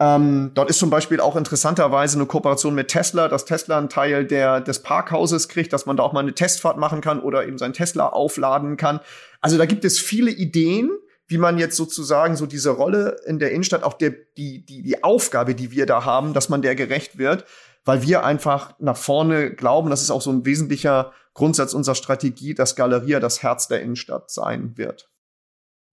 [0.00, 4.26] Ähm, dort ist zum Beispiel auch interessanterweise eine Kooperation mit Tesla, dass Tesla einen Teil
[4.26, 7.58] der, des Parkhauses kriegt, dass man da auch mal eine Testfahrt machen kann oder eben
[7.58, 9.00] sein Tesla aufladen kann.
[9.40, 10.90] Also da gibt es viele Ideen,
[11.26, 15.04] wie man jetzt sozusagen so diese Rolle in der Innenstadt, auch der, die, die, die
[15.04, 17.44] Aufgabe, die wir da haben, dass man der gerecht wird,
[17.84, 22.54] weil wir einfach nach vorne glauben, das ist auch so ein wesentlicher Grundsatz unserer Strategie,
[22.54, 25.08] dass Galeria das Herz der Innenstadt sein wird.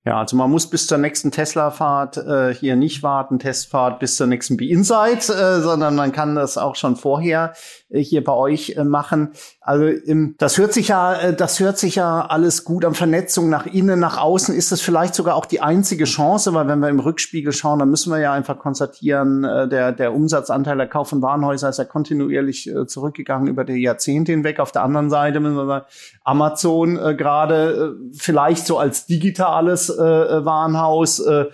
[0.03, 4.25] Ja, also man muss bis zur nächsten Tesla-Fahrt äh, hier nicht warten, Testfahrt bis zur
[4.25, 7.53] nächsten Be Insight, äh, sondern man kann das auch schon vorher
[7.89, 9.33] äh, hier bei euch äh, machen.
[9.63, 13.47] Also im, das hört sich ja, äh, das hört sich ja alles gut an Vernetzung
[13.47, 14.55] nach innen, nach außen.
[14.55, 17.91] Ist das vielleicht sogar auch die einzige Chance, weil wenn wir im Rückspiegel schauen, dann
[17.91, 21.85] müssen wir ja einfach konstatieren, äh, der der Umsatzanteil der Kauf- und Warenhäuser ist ja
[21.85, 24.59] kontinuierlich äh, zurückgegangen über die Jahrzehnte hinweg.
[24.59, 25.85] Auf der anderen Seite müssen wir sagen,
[26.23, 31.45] Amazon äh, gerade äh, vielleicht so als digitales äh, Warenhaus äh,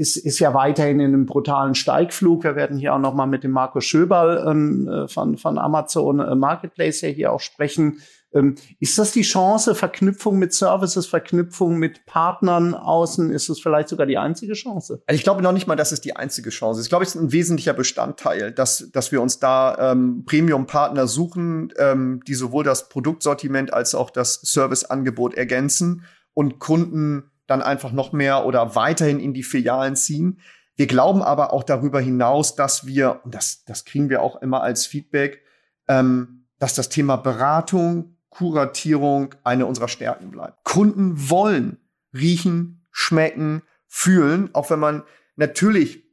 [0.00, 2.42] ist, ist ja weiterhin in einem brutalen Steigflug.
[2.42, 6.20] Wir werden hier auch noch mal mit dem Markus Schöberl ähm, äh, von, von Amazon
[6.20, 7.98] äh, Marketplace ja hier auch sprechen.
[8.32, 13.30] Ähm, ist das die Chance, Verknüpfung mit Services, Verknüpfung mit Partnern außen?
[13.30, 15.02] Ist es vielleicht sogar die einzige Chance?
[15.06, 16.86] Also ich glaube noch nicht mal, dass es die einzige Chance ist.
[16.86, 21.74] Ich glaube, es ist ein wesentlicher Bestandteil, dass, dass wir uns da ähm, Premium-Partner suchen,
[21.76, 28.12] ähm, die sowohl das Produktsortiment als auch das Serviceangebot ergänzen und Kunden dann einfach noch
[28.12, 30.40] mehr oder weiterhin in die Filialen ziehen.
[30.76, 34.62] Wir glauben aber auch darüber hinaus, dass wir, und das, das kriegen wir auch immer
[34.62, 35.42] als Feedback,
[35.88, 40.64] ähm, dass das Thema Beratung, Kuratierung eine unserer Stärken bleibt.
[40.64, 41.78] Kunden wollen
[42.14, 45.02] riechen, schmecken, fühlen, auch wenn man
[45.36, 46.04] natürlich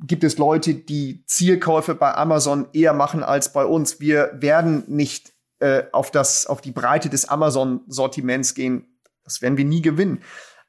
[0.00, 4.00] gibt es Leute, die Zielkäufe bei Amazon eher machen als bei uns.
[4.00, 8.98] Wir werden nicht äh, auf das auf die Breite des Amazon Sortiments gehen.
[9.24, 10.22] Das werden wir nie gewinnen.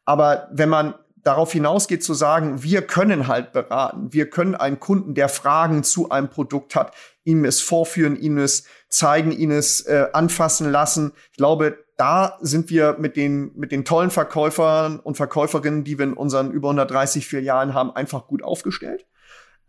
[0.06, 5.14] Aber wenn man darauf hinausgeht zu sagen, wir können halt beraten, wir können einen Kunden,
[5.14, 10.08] der Fragen zu einem Produkt hat, ihm es vorführen, ihm es zeigen, ihn es äh,
[10.14, 11.14] anfassen lassen.
[11.32, 16.06] Ich glaube, da sind wir mit den, mit den tollen Verkäufern und Verkäuferinnen, die wir
[16.06, 19.06] in unseren über 130 Filialen haben, einfach gut aufgestellt.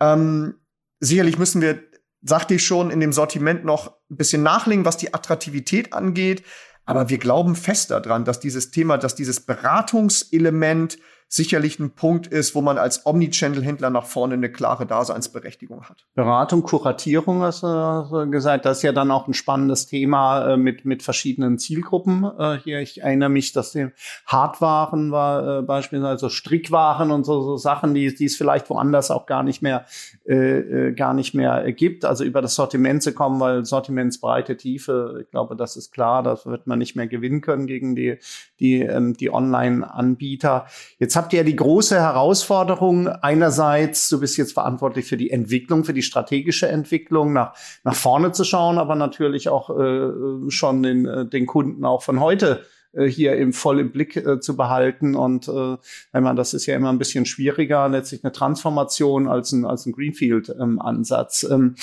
[0.01, 0.55] Ähm,
[0.99, 1.83] sicherlich müssen wir,
[2.23, 6.43] sagte ich schon, in dem Sortiment noch ein bisschen nachlegen, was die Attraktivität angeht.
[6.85, 10.99] Aber wir glauben fest daran, dass dieses Thema, dass dieses Beratungselement
[11.33, 16.05] sicherlich ein Punkt ist, wo man als Omnichannel-Händler nach vorne eine klare Daseinsberechtigung hat.
[16.15, 20.85] Beratung, Kuratierung, hast du gesagt, das ist ja dann auch ein spannendes Thema äh, mit,
[20.85, 22.25] mit verschiedenen Zielgruppen.
[22.39, 23.89] Äh, hier, ich erinnere mich, dass die
[24.27, 29.25] Hardwaren war äh, beispielsweise Strickwaren und so, so Sachen, die, die es vielleicht woanders auch
[29.25, 29.87] gar nicht mehr,
[30.27, 32.05] äh, gar nicht mehr gibt.
[32.05, 36.45] Also über das Sortiment zu kommen, weil Sortimentsbreite, Tiefe, ich glaube, das ist klar, das
[36.45, 38.19] wird man nicht mehr gewinnen können gegen die,
[38.63, 40.67] die, ähm, die Online-Anbieter.
[40.99, 45.85] Jetzt habt ihr ja die große Herausforderung einerseits, du bist jetzt verantwortlich für die Entwicklung,
[45.85, 50.11] für die strategische Entwicklung, nach, nach vorne zu schauen, aber natürlich auch äh,
[50.49, 54.41] schon den, äh, den Kunden auch von heute äh, hier im voll im Blick äh,
[54.41, 55.17] zu behalten.
[55.17, 55.77] Und äh,
[56.13, 59.93] man, das ist ja immer ein bisschen schwieriger, letztlich eine Transformation als ein, als ein
[59.93, 61.47] Greenfield-Ansatz.
[61.51, 61.75] Ähm,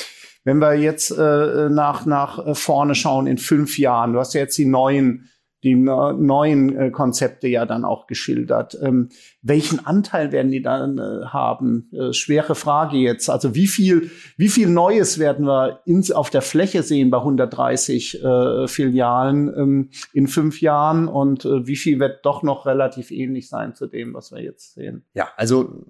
[0.46, 4.58] wenn wir jetzt äh, nach, nach vorne schauen in fünf Jahren, du hast ja jetzt
[4.58, 5.30] die neuen
[5.64, 8.78] die neuen äh, Konzepte ja dann auch geschildert.
[8.82, 9.10] Ähm,
[9.42, 11.90] welchen Anteil werden die dann äh, haben?
[11.94, 13.30] Äh, schwere Frage jetzt.
[13.30, 18.22] Also wie viel, wie viel Neues werden wir ins, auf der Fläche sehen bei 130
[18.22, 23.48] äh, Filialen ähm, in fünf Jahren und äh, wie viel wird doch noch relativ ähnlich
[23.48, 25.06] sein zu dem, was wir jetzt sehen?
[25.14, 25.86] Ja, also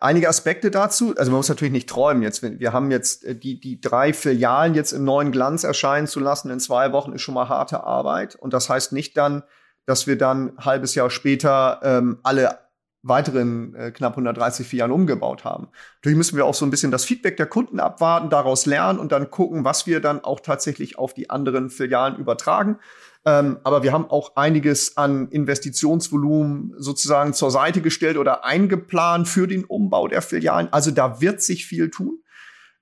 [0.00, 1.14] einige Aspekte dazu.
[1.16, 2.22] Also man muss natürlich nicht träumen.
[2.22, 6.18] Jetzt, wir haben jetzt äh, die, die drei Filialen jetzt im neuen Glanz erscheinen zu
[6.18, 8.34] lassen in zwei Wochen ist schon mal harte Arbeit.
[8.34, 9.44] Und das heißt nicht dann,
[9.86, 12.58] dass wir dann ein halbes Jahr später ähm, alle
[13.02, 15.68] weiteren äh, knapp 130 Filialen umgebaut haben.
[15.96, 19.10] Natürlich müssen wir auch so ein bisschen das Feedback der Kunden abwarten, daraus lernen und
[19.12, 22.78] dann gucken, was wir dann auch tatsächlich auf die anderen Filialen übertragen.
[23.24, 29.46] Ähm, aber wir haben auch einiges an Investitionsvolumen sozusagen zur Seite gestellt oder eingeplant für
[29.46, 30.72] den Umbau der Filialen.
[30.72, 32.22] Also da wird sich viel tun.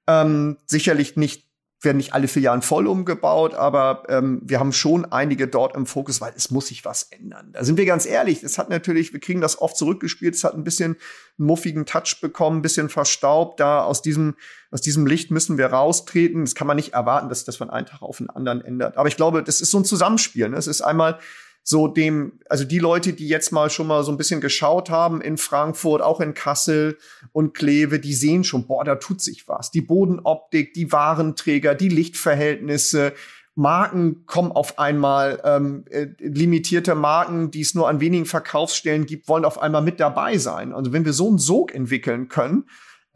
[0.07, 1.48] Ähm, sicherlich nicht
[1.81, 6.21] werden nicht alle Filialen voll umgebaut, aber ähm, wir haben schon einige dort im Fokus,
[6.21, 7.51] weil es muss sich was ändern.
[7.53, 10.55] Da sind wir ganz ehrlich, es hat natürlich, wir kriegen das oft zurückgespielt, es hat
[10.55, 10.97] ein bisschen
[11.39, 13.61] einen muffigen Touch bekommen, ein bisschen verstaubt.
[13.61, 14.35] Da aus diesem,
[14.73, 16.45] aus diesem Licht müssen wir raustreten.
[16.45, 18.97] Das kann man nicht erwarten, dass das von einem Tag auf den anderen ändert.
[18.97, 20.49] Aber ich glaube, das ist so ein Zusammenspiel.
[20.49, 20.57] Ne?
[20.57, 21.19] Es ist einmal
[21.63, 25.21] so dem, also die Leute, die jetzt mal schon mal so ein bisschen geschaut haben
[25.21, 26.97] in Frankfurt, auch in Kassel
[27.33, 29.71] und Kleve, die sehen schon, boah, da tut sich was.
[29.71, 33.13] Die Bodenoptik, die Warenträger, die Lichtverhältnisse,
[33.59, 39.27] Marken kommen auf einmal, ähm, äh, limitierte Marken, die es nur an wenigen Verkaufsstellen gibt,
[39.27, 40.73] wollen auf einmal mit dabei sein.
[40.73, 42.67] Also wenn wir so einen Sog entwickeln können,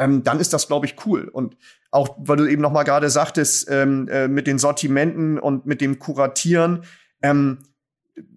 [0.01, 1.29] ähm, dann ist das, glaube ich, cool.
[1.29, 1.57] Und
[1.93, 5.81] auch, weil du eben noch mal gerade sagtest, ähm, äh, mit den Sortimenten und mit
[5.81, 6.83] dem Kuratieren,
[7.23, 7.59] ähm,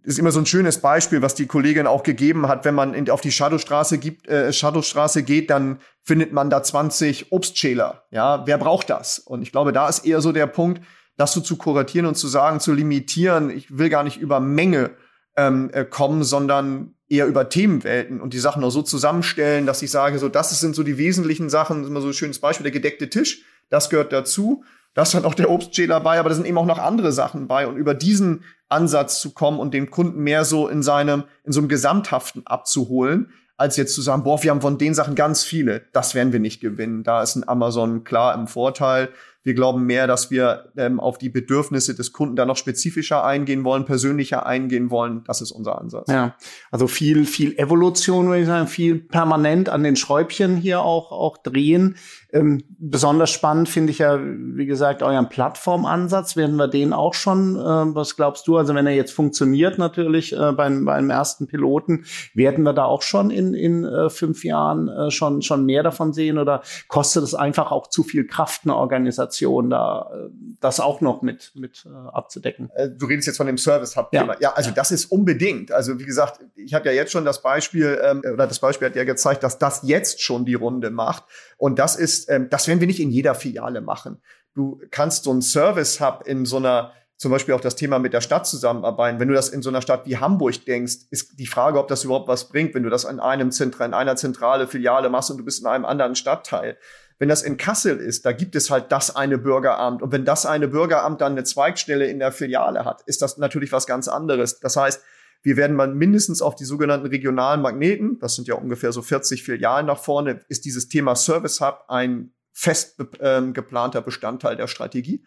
[0.03, 2.63] ist immer so ein schönes Beispiel, was die Kollegin auch gegeben hat.
[2.63, 7.31] Wenn man in, auf die Shadowstraße gibt, äh, Shadowstraße geht, dann findet man da 20
[7.31, 8.03] Obstschäler.
[8.11, 9.19] Ja, wer braucht das?
[9.19, 10.81] Und ich glaube, da ist eher so der Punkt,
[11.17, 13.49] das so zu kuratieren und zu sagen, zu limitieren.
[13.49, 14.91] Ich will gar nicht über Menge
[15.35, 19.91] ähm, äh, kommen, sondern eher über Themenwelten und die Sachen auch so zusammenstellen, dass ich
[19.91, 21.77] sage, so das sind so die wesentlichen Sachen.
[21.77, 24.63] Das ist immer so ein schönes Beispiel, der gedeckte Tisch, das gehört dazu.
[24.95, 27.47] Da ist dann auch der Obstschäler bei, aber da sind eben auch noch andere Sachen
[27.47, 27.67] bei.
[27.67, 31.59] Und über diesen Ansatz zu kommen und den Kunden mehr so in seinem, in so
[31.59, 35.83] einem Gesamthaften abzuholen, als jetzt zu sagen, boah, wir haben von den Sachen ganz viele.
[35.91, 37.03] Das werden wir nicht gewinnen.
[37.03, 39.09] Da ist ein Amazon klar im Vorteil.
[39.43, 43.63] Wir glauben mehr, dass wir ähm, auf die Bedürfnisse des Kunden da noch spezifischer eingehen
[43.63, 45.23] wollen, persönlicher eingehen wollen.
[45.25, 46.09] Das ist unser Ansatz.
[46.09, 46.35] Ja,
[46.71, 51.37] also viel, viel Evolution, würde ich sagen, viel permanent an den Schräubchen hier auch, auch
[51.37, 51.95] drehen.
[52.35, 56.35] Ähm, besonders spannend finde ich ja, wie gesagt, euren Plattformansatz.
[56.35, 58.57] Werden wir den auch schon, äh, was glaubst du?
[58.57, 63.03] Also wenn er jetzt funktioniert natürlich äh, beim, beim ersten Piloten, werden wir da auch
[63.03, 67.35] schon in, in äh, fünf Jahren äh, schon, schon mehr davon sehen oder kostet es
[67.35, 70.29] einfach auch zu viel Kraft, eine Organisation da äh,
[70.61, 72.69] das auch noch mit, mit äh, abzudecken?
[72.75, 74.09] Äh, du redest jetzt von dem Service Hub.
[74.11, 74.35] Ja.
[74.39, 75.71] ja, also das ist unbedingt.
[75.71, 78.95] Also wie gesagt, ich habe ja jetzt schon das Beispiel, ähm, oder das Beispiel hat
[78.95, 81.23] ja gezeigt, dass das jetzt schon die Runde macht.
[81.57, 84.21] Und das ist, ähm, das werden wir nicht in jeder Filiale machen.
[84.53, 88.21] Du kannst so einen Service-Hub in so einer, zum Beispiel auch das Thema mit der
[88.21, 89.19] Stadt zusammenarbeiten.
[89.19, 92.03] Wenn du das in so einer Stadt wie Hamburg denkst, ist die Frage, ob das
[92.03, 95.37] überhaupt was bringt, wenn du das in einem Zentra, in einer zentrale Filiale machst und
[95.37, 96.77] du bist in einem anderen Stadtteil.
[97.17, 100.01] Wenn das in Kassel ist, da gibt es halt das eine Bürgeramt.
[100.01, 103.71] Und wenn das eine Bürgeramt dann eine Zweigstelle in der Filiale hat, ist das natürlich
[103.71, 104.59] was ganz anderes.
[104.59, 105.01] Das heißt,
[105.41, 109.43] wir werden mal mindestens auf die sogenannten regionalen Magneten, das sind ja ungefähr so 40
[109.43, 115.23] Filialen nach vorne, ist dieses Thema Service Hub ein fest äh, geplanter Bestandteil der Strategie.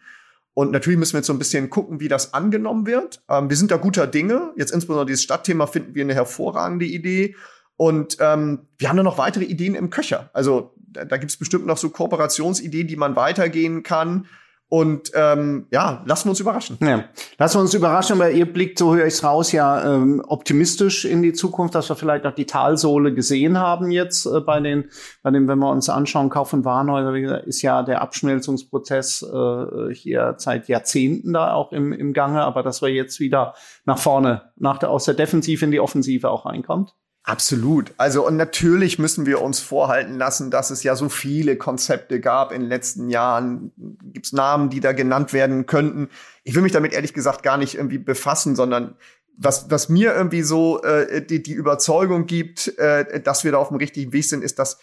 [0.53, 3.23] Und natürlich müssen wir jetzt so ein bisschen gucken, wie das angenommen wird.
[3.29, 4.51] Ähm, wir sind da guter Dinge.
[4.57, 7.35] Jetzt insbesondere dieses Stadtthema finden wir eine hervorragende Idee.
[7.77, 10.29] Und ähm, wir haben da noch weitere Ideen im Köcher.
[10.33, 14.27] Also da, da gibt es bestimmt noch so Kooperationsideen, die man weitergehen kann.
[14.71, 16.77] Und ähm, ja, lassen wir uns überraschen.
[16.79, 17.05] Ja,
[17.39, 21.05] lassen wir uns überraschen, weil ihr blickt, so höre ich es raus, ja ähm, optimistisch
[21.05, 24.85] in die Zukunft, dass wir vielleicht auch die Talsohle gesehen haben jetzt äh, bei den,
[25.23, 30.35] bei dem, wenn wir uns anschauen, Kauf- und Warenhäuser, ist ja der Abschmelzungsprozess äh, hier
[30.37, 34.77] seit Jahrzehnten da auch im, im Gange, aber dass wir jetzt wieder nach vorne, nach
[34.77, 36.93] der, aus der Defensive in die Offensive auch reinkommt.
[37.23, 37.93] Absolut.
[37.97, 42.51] Also und natürlich müssen wir uns vorhalten lassen, dass es ja so viele Konzepte gab
[42.51, 43.71] in den letzten Jahren.
[44.01, 46.09] Gibt es Namen, die da genannt werden könnten?
[46.43, 48.95] Ich will mich damit ehrlich gesagt gar nicht irgendwie befassen, sondern
[49.37, 53.69] was, was mir irgendwie so äh, die, die Überzeugung gibt, äh, dass wir da auf
[53.69, 54.79] dem richtigen Weg sind, ist, dass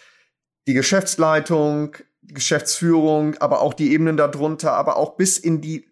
[0.66, 1.96] die Geschäftsleitung,
[2.28, 5.88] Geschäftsführung, aber auch die Ebenen darunter, aber auch bis in die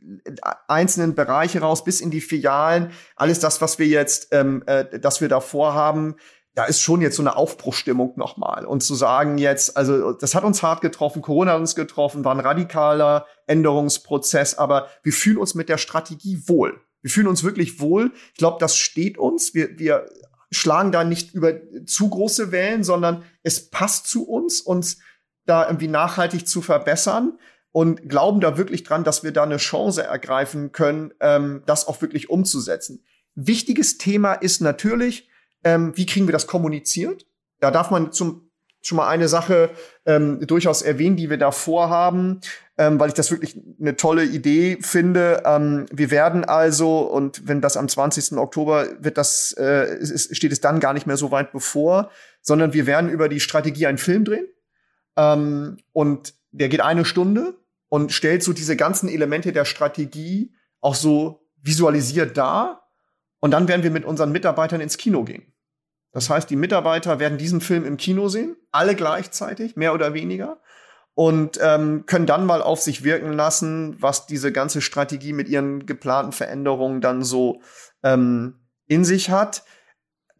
[0.68, 5.20] einzelnen Bereiche raus, bis in die Filialen, alles das, was wir jetzt, ähm, äh, dass
[5.20, 6.16] wir da vorhaben,
[6.54, 8.64] da ist schon jetzt so eine Aufbruchstimmung nochmal.
[8.64, 12.34] Und zu sagen jetzt, also das hat uns hart getroffen, Corona hat uns getroffen, war
[12.34, 16.80] ein radikaler Änderungsprozess, aber wir fühlen uns mit der Strategie wohl.
[17.02, 18.12] Wir fühlen uns wirklich wohl.
[18.32, 19.52] Ich glaube, das steht uns.
[19.52, 20.06] Wir, wir
[20.52, 21.52] schlagen da nicht über
[21.86, 24.98] zu große Wellen, sondern es passt zu uns, uns
[25.46, 27.38] da irgendwie nachhaltig zu verbessern
[27.72, 32.00] und glauben da wirklich dran, dass wir da eine Chance ergreifen können, ähm, das auch
[32.02, 33.04] wirklich umzusetzen.
[33.34, 35.28] Wichtiges Thema ist natürlich,
[35.64, 37.26] ähm, wie kriegen wir das kommuniziert?
[37.60, 38.44] Da darf man zum
[38.86, 39.70] schon mal eine Sache
[40.04, 42.40] ähm, durchaus erwähnen, die wir da vorhaben,
[42.76, 45.42] ähm, weil ich das wirklich eine tolle Idee finde.
[45.46, 48.36] Ähm, wir werden also, und wenn das am 20.
[48.36, 52.10] Oktober wird das, äh, ist, steht es dann gar nicht mehr so weit bevor,
[52.42, 54.46] sondern wir werden über die Strategie einen Film drehen.
[55.16, 57.58] Ähm, und der geht eine Stunde
[57.88, 62.88] und stellt so diese ganzen Elemente der Strategie auch so visualisiert dar.
[63.40, 65.52] Und dann werden wir mit unseren Mitarbeitern ins Kino gehen.
[66.12, 70.60] Das heißt, die Mitarbeiter werden diesen Film im Kino sehen, alle gleichzeitig, mehr oder weniger,
[71.14, 75.86] und ähm, können dann mal auf sich wirken lassen, was diese ganze Strategie mit ihren
[75.86, 77.60] geplanten Veränderungen dann so
[78.02, 79.64] ähm, in sich hat.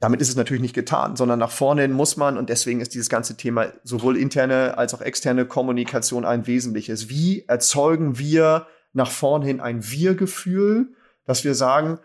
[0.05, 2.93] Damit ist es natürlich nicht getan, sondern nach vorne hin muss man, und deswegen ist
[2.93, 7.09] dieses ganze Thema sowohl interne als auch externe Kommunikation ein wesentliches.
[7.09, 10.93] Wie erzeugen wir nach vorne hin ein Wir-Gefühl,
[11.25, 12.01] dass wir sagen,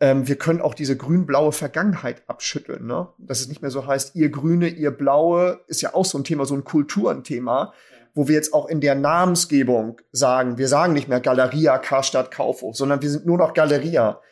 [0.00, 2.86] ähm, wir können auch diese grün-blaue Vergangenheit abschütteln.
[2.86, 3.08] Ne?
[3.18, 6.24] Dass es nicht mehr so heißt, ihr Grüne, ihr Blaue, ist ja auch so ein
[6.24, 7.74] Thema, so ein Kulturenthema,
[8.14, 12.76] wo wir jetzt auch in der Namensgebung sagen, wir sagen nicht mehr Galeria, Karstadt, Kaufhof,
[12.76, 14.22] sondern wir sind nur noch Galeria.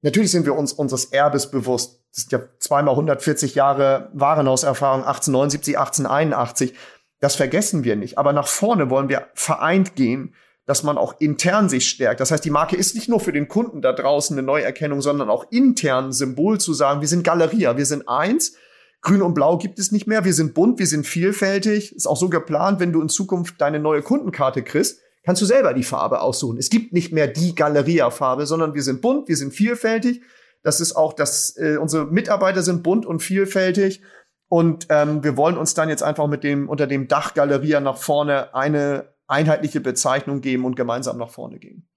[0.00, 1.97] Natürlich sind wir uns unseres Erbes bewusst.
[2.12, 6.74] Das sind ja zweimal 140 Jahre Warenhauserfahrung, 1879, 1881.
[7.20, 8.18] Das vergessen wir nicht.
[8.18, 10.34] Aber nach vorne wollen wir vereint gehen,
[10.68, 12.20] dass man auch intern sich stärkt.
[12.20, 15.30] Das heißt, die Marke ist nicht nur für den Kunden da draußen eine Neuerkennung, sondern
[15.30, 18.54] auch intern Symbol zu sagen, wir sind Galeria, wir sind eins.
[19.00, 20.24] Grün und Blau gibt es nicht mehr.
[20.24, 21.94] Wir sind bunt, wir sind vielfältig.
[21.94, 25.72] Ist auch so geplant, wenn du in Zukunft deine neue Kundenkarte kriegst, kannst du selber
[25.72, 26.58] die Farbe aussuchen.
[26.58, 30.20] Es gibt nicht mehr die Galeria-Farbe, sondern wir sind bunt, wir sind vielfältig.
[30.62, 34.02] Das ist auch, dass äh, unsere Mitarbeiter sind bunt und vielfältig.
[34.48, 37.98] Und ähm, wir wollen uns dann jetzt einfach mit dem unter dem Dach Galeria nach
[37.98, 41.88] vorne eine einheitliche Bezeichnung geben und gemeinsam nach vorne gehen.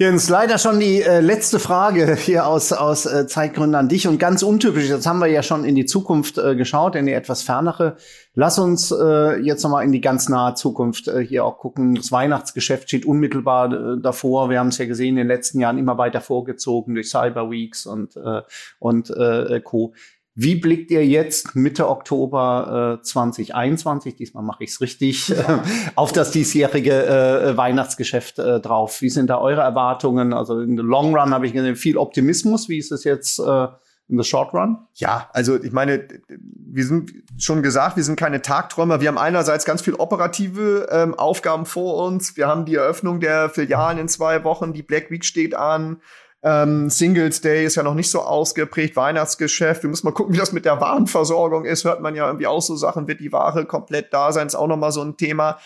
[0.00, 4.20] Jens, leider schon die äh, letzte Frage hier aus, aus äh, Zeitgründen an dich und
[4.20, 4.88] ganz untypisch.
[4.88, 7.96] Jetzt haben wir ja schon in die Zukunft äh, geschaut, in die etwas fernere.
[8.34, 11.96] Lass uns äh, jetzt nochmal in die ganz nahe Zukunft äh, hier auch gucken.
[11.96, 14.50] Das Weihnachtsgeschäft steht unmittelbar äh, davor.
[14.50, 17.84] Wir haben es ja gesehen in den letzten Jahren immer weiter vorgezogen durch Cyber Weeks
[17.84, 18.42] und, äh,
[18.78, 19.94] und äh, Co.
[20.40, 25.42] Wie blickt ihr jetzt Mitte Oktober äh, 2021, diesmal mache ich es richtig, äh,
[25.96, 29.02] auf das diesjährige äh, Weihnachtsgeschäft äh, drauf?
[29.02, 30.32] Wie sind da eure Erwartungen?
[30.32, 32.68] Also in the Long Run habe ich gesehen, viel Optimismus.
[32.68, 33.66] Wie ist es jetzt äh,
[34.06, 34.78] in the Short Run?
[34.94, 39.00] Ja, also ich meine, wir sind schon gesagt, wir sind keine Tagträumer.
[39.00, 42.36] Wir haben einerseits ganz viel operative ähm, Aufgaben vor uns.
[42.36, 46.00] Wir haben die Eröffnung der Filialen in zwei Wochen, die Black Week steht an.
[46.42, 49.82] Ähm, Singles Day ist ja noch nicht so ausgeprägt, Weihnachtsgeschäft.
[49.82, 51.84] Wir müssen mal gucken, wie das mit der Warenversorgung ist.
[51.84, 54.68] Hört man ja irgendwie auch so Sachen, wird die Ware komplett da sein, ist auch
[54.68, 55.58] noch mal so ein Thema.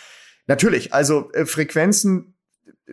[0.47, 2.35] Natürlich, also äh, Frequenzen
[2.87, 2.93] äh,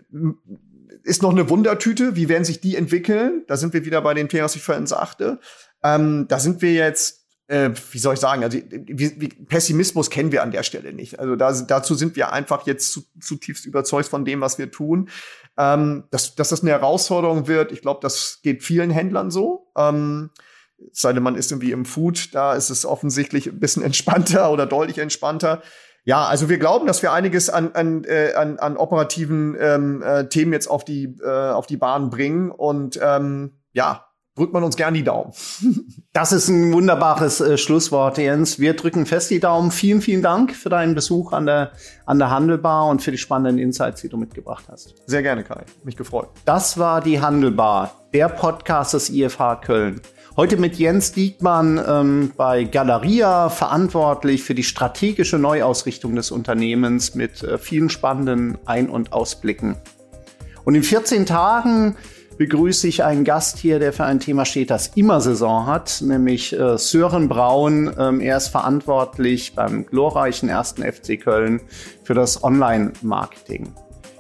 [1.04, 2.16] ist noch eine Wundertüte.
[2.16, 3.44] Wie werden sich die entwickeln?
[3.48, 5.40] Da sind wir wieder bei dem Thema, was ich vorhin sagte.
[5.84, 7.19] Ähm, da sind wir jetzt
[7.50, 11.20] äh, wie soll ich sagen, also wie, wie, Pessimismus kennen wir an der Stelle nicht.
[11.20, 15.10] Also da, dazu sind wir einfach jetzt zu, zutiefst überzeugt von dem, was wir tun.
[15.58, 19.72] Ähm, dass, dass das eine Herausforderung wird, ich glaube, das geht vielen Händlern so.
[19.76, 20.30] Ähm,
[20.92, 24.68] sei denn, man ist irgendwie im Food, da ist es offensichtlich ein bisschen entspannter oder
[24.68, 25.64] deutlich entspannter.
[26.06, 30.30] Ja, also wir glauben, dass wir einiges an, an, äh, an, an operativen ähm, äh,
[30.30, 32.52] Themen jetzt auf die, äh, auf die Bahn bringen.
[32.52, 35.34] Und ähm, ja, drückt man uns gern die Daumen.
[36.12, 38.60] Das ist ein wunderbares äh, Schlusswort, Jens.
[38.60, 39.72] Wir drücken fest die Daumen.
[39.72, 41.72] Vielen, vielen Dank für deinen Besuch an der,
[42.06, 44.96] an der Handelbar und für die spannenden Insights, die du mitgebracht hast.
[45.06, 45.64] Sehr gerne, Kai.
[45.84, 46.30] Mich gefreut.
[46.46, 50.02] Das war die Handelbar, der Podcast des IFH Köln.
[50.36, 57.44] Heute mit Jens Diekmann ähm, bei Galeria, verantwortlich für die strategische Neuausrichtung des Unternehmens mit
[57.44, 59.78] äh, vielen spannenden Ein- und Ausblicken.
[60.66, 61.98] Und in 14 Tagen
[62.40, 66.58] begrüße ich einen Gast hier, der für ein Thema steht, das immer Saison hat, nämlich
[66.58, 67.94] äh, Sören Braun.
[68.00, 71.60] Ähm, er ist verantwortlich beim glorreichen ersten FC Köln
[72.04, 73.74] für das Online-Marketing.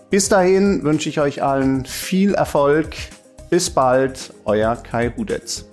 [0.09, 2.89] Bis dahin wünsche ich euch allen viel Erfolg.
[3.49, 5.68] Bis bald, euer Kai Hudetz.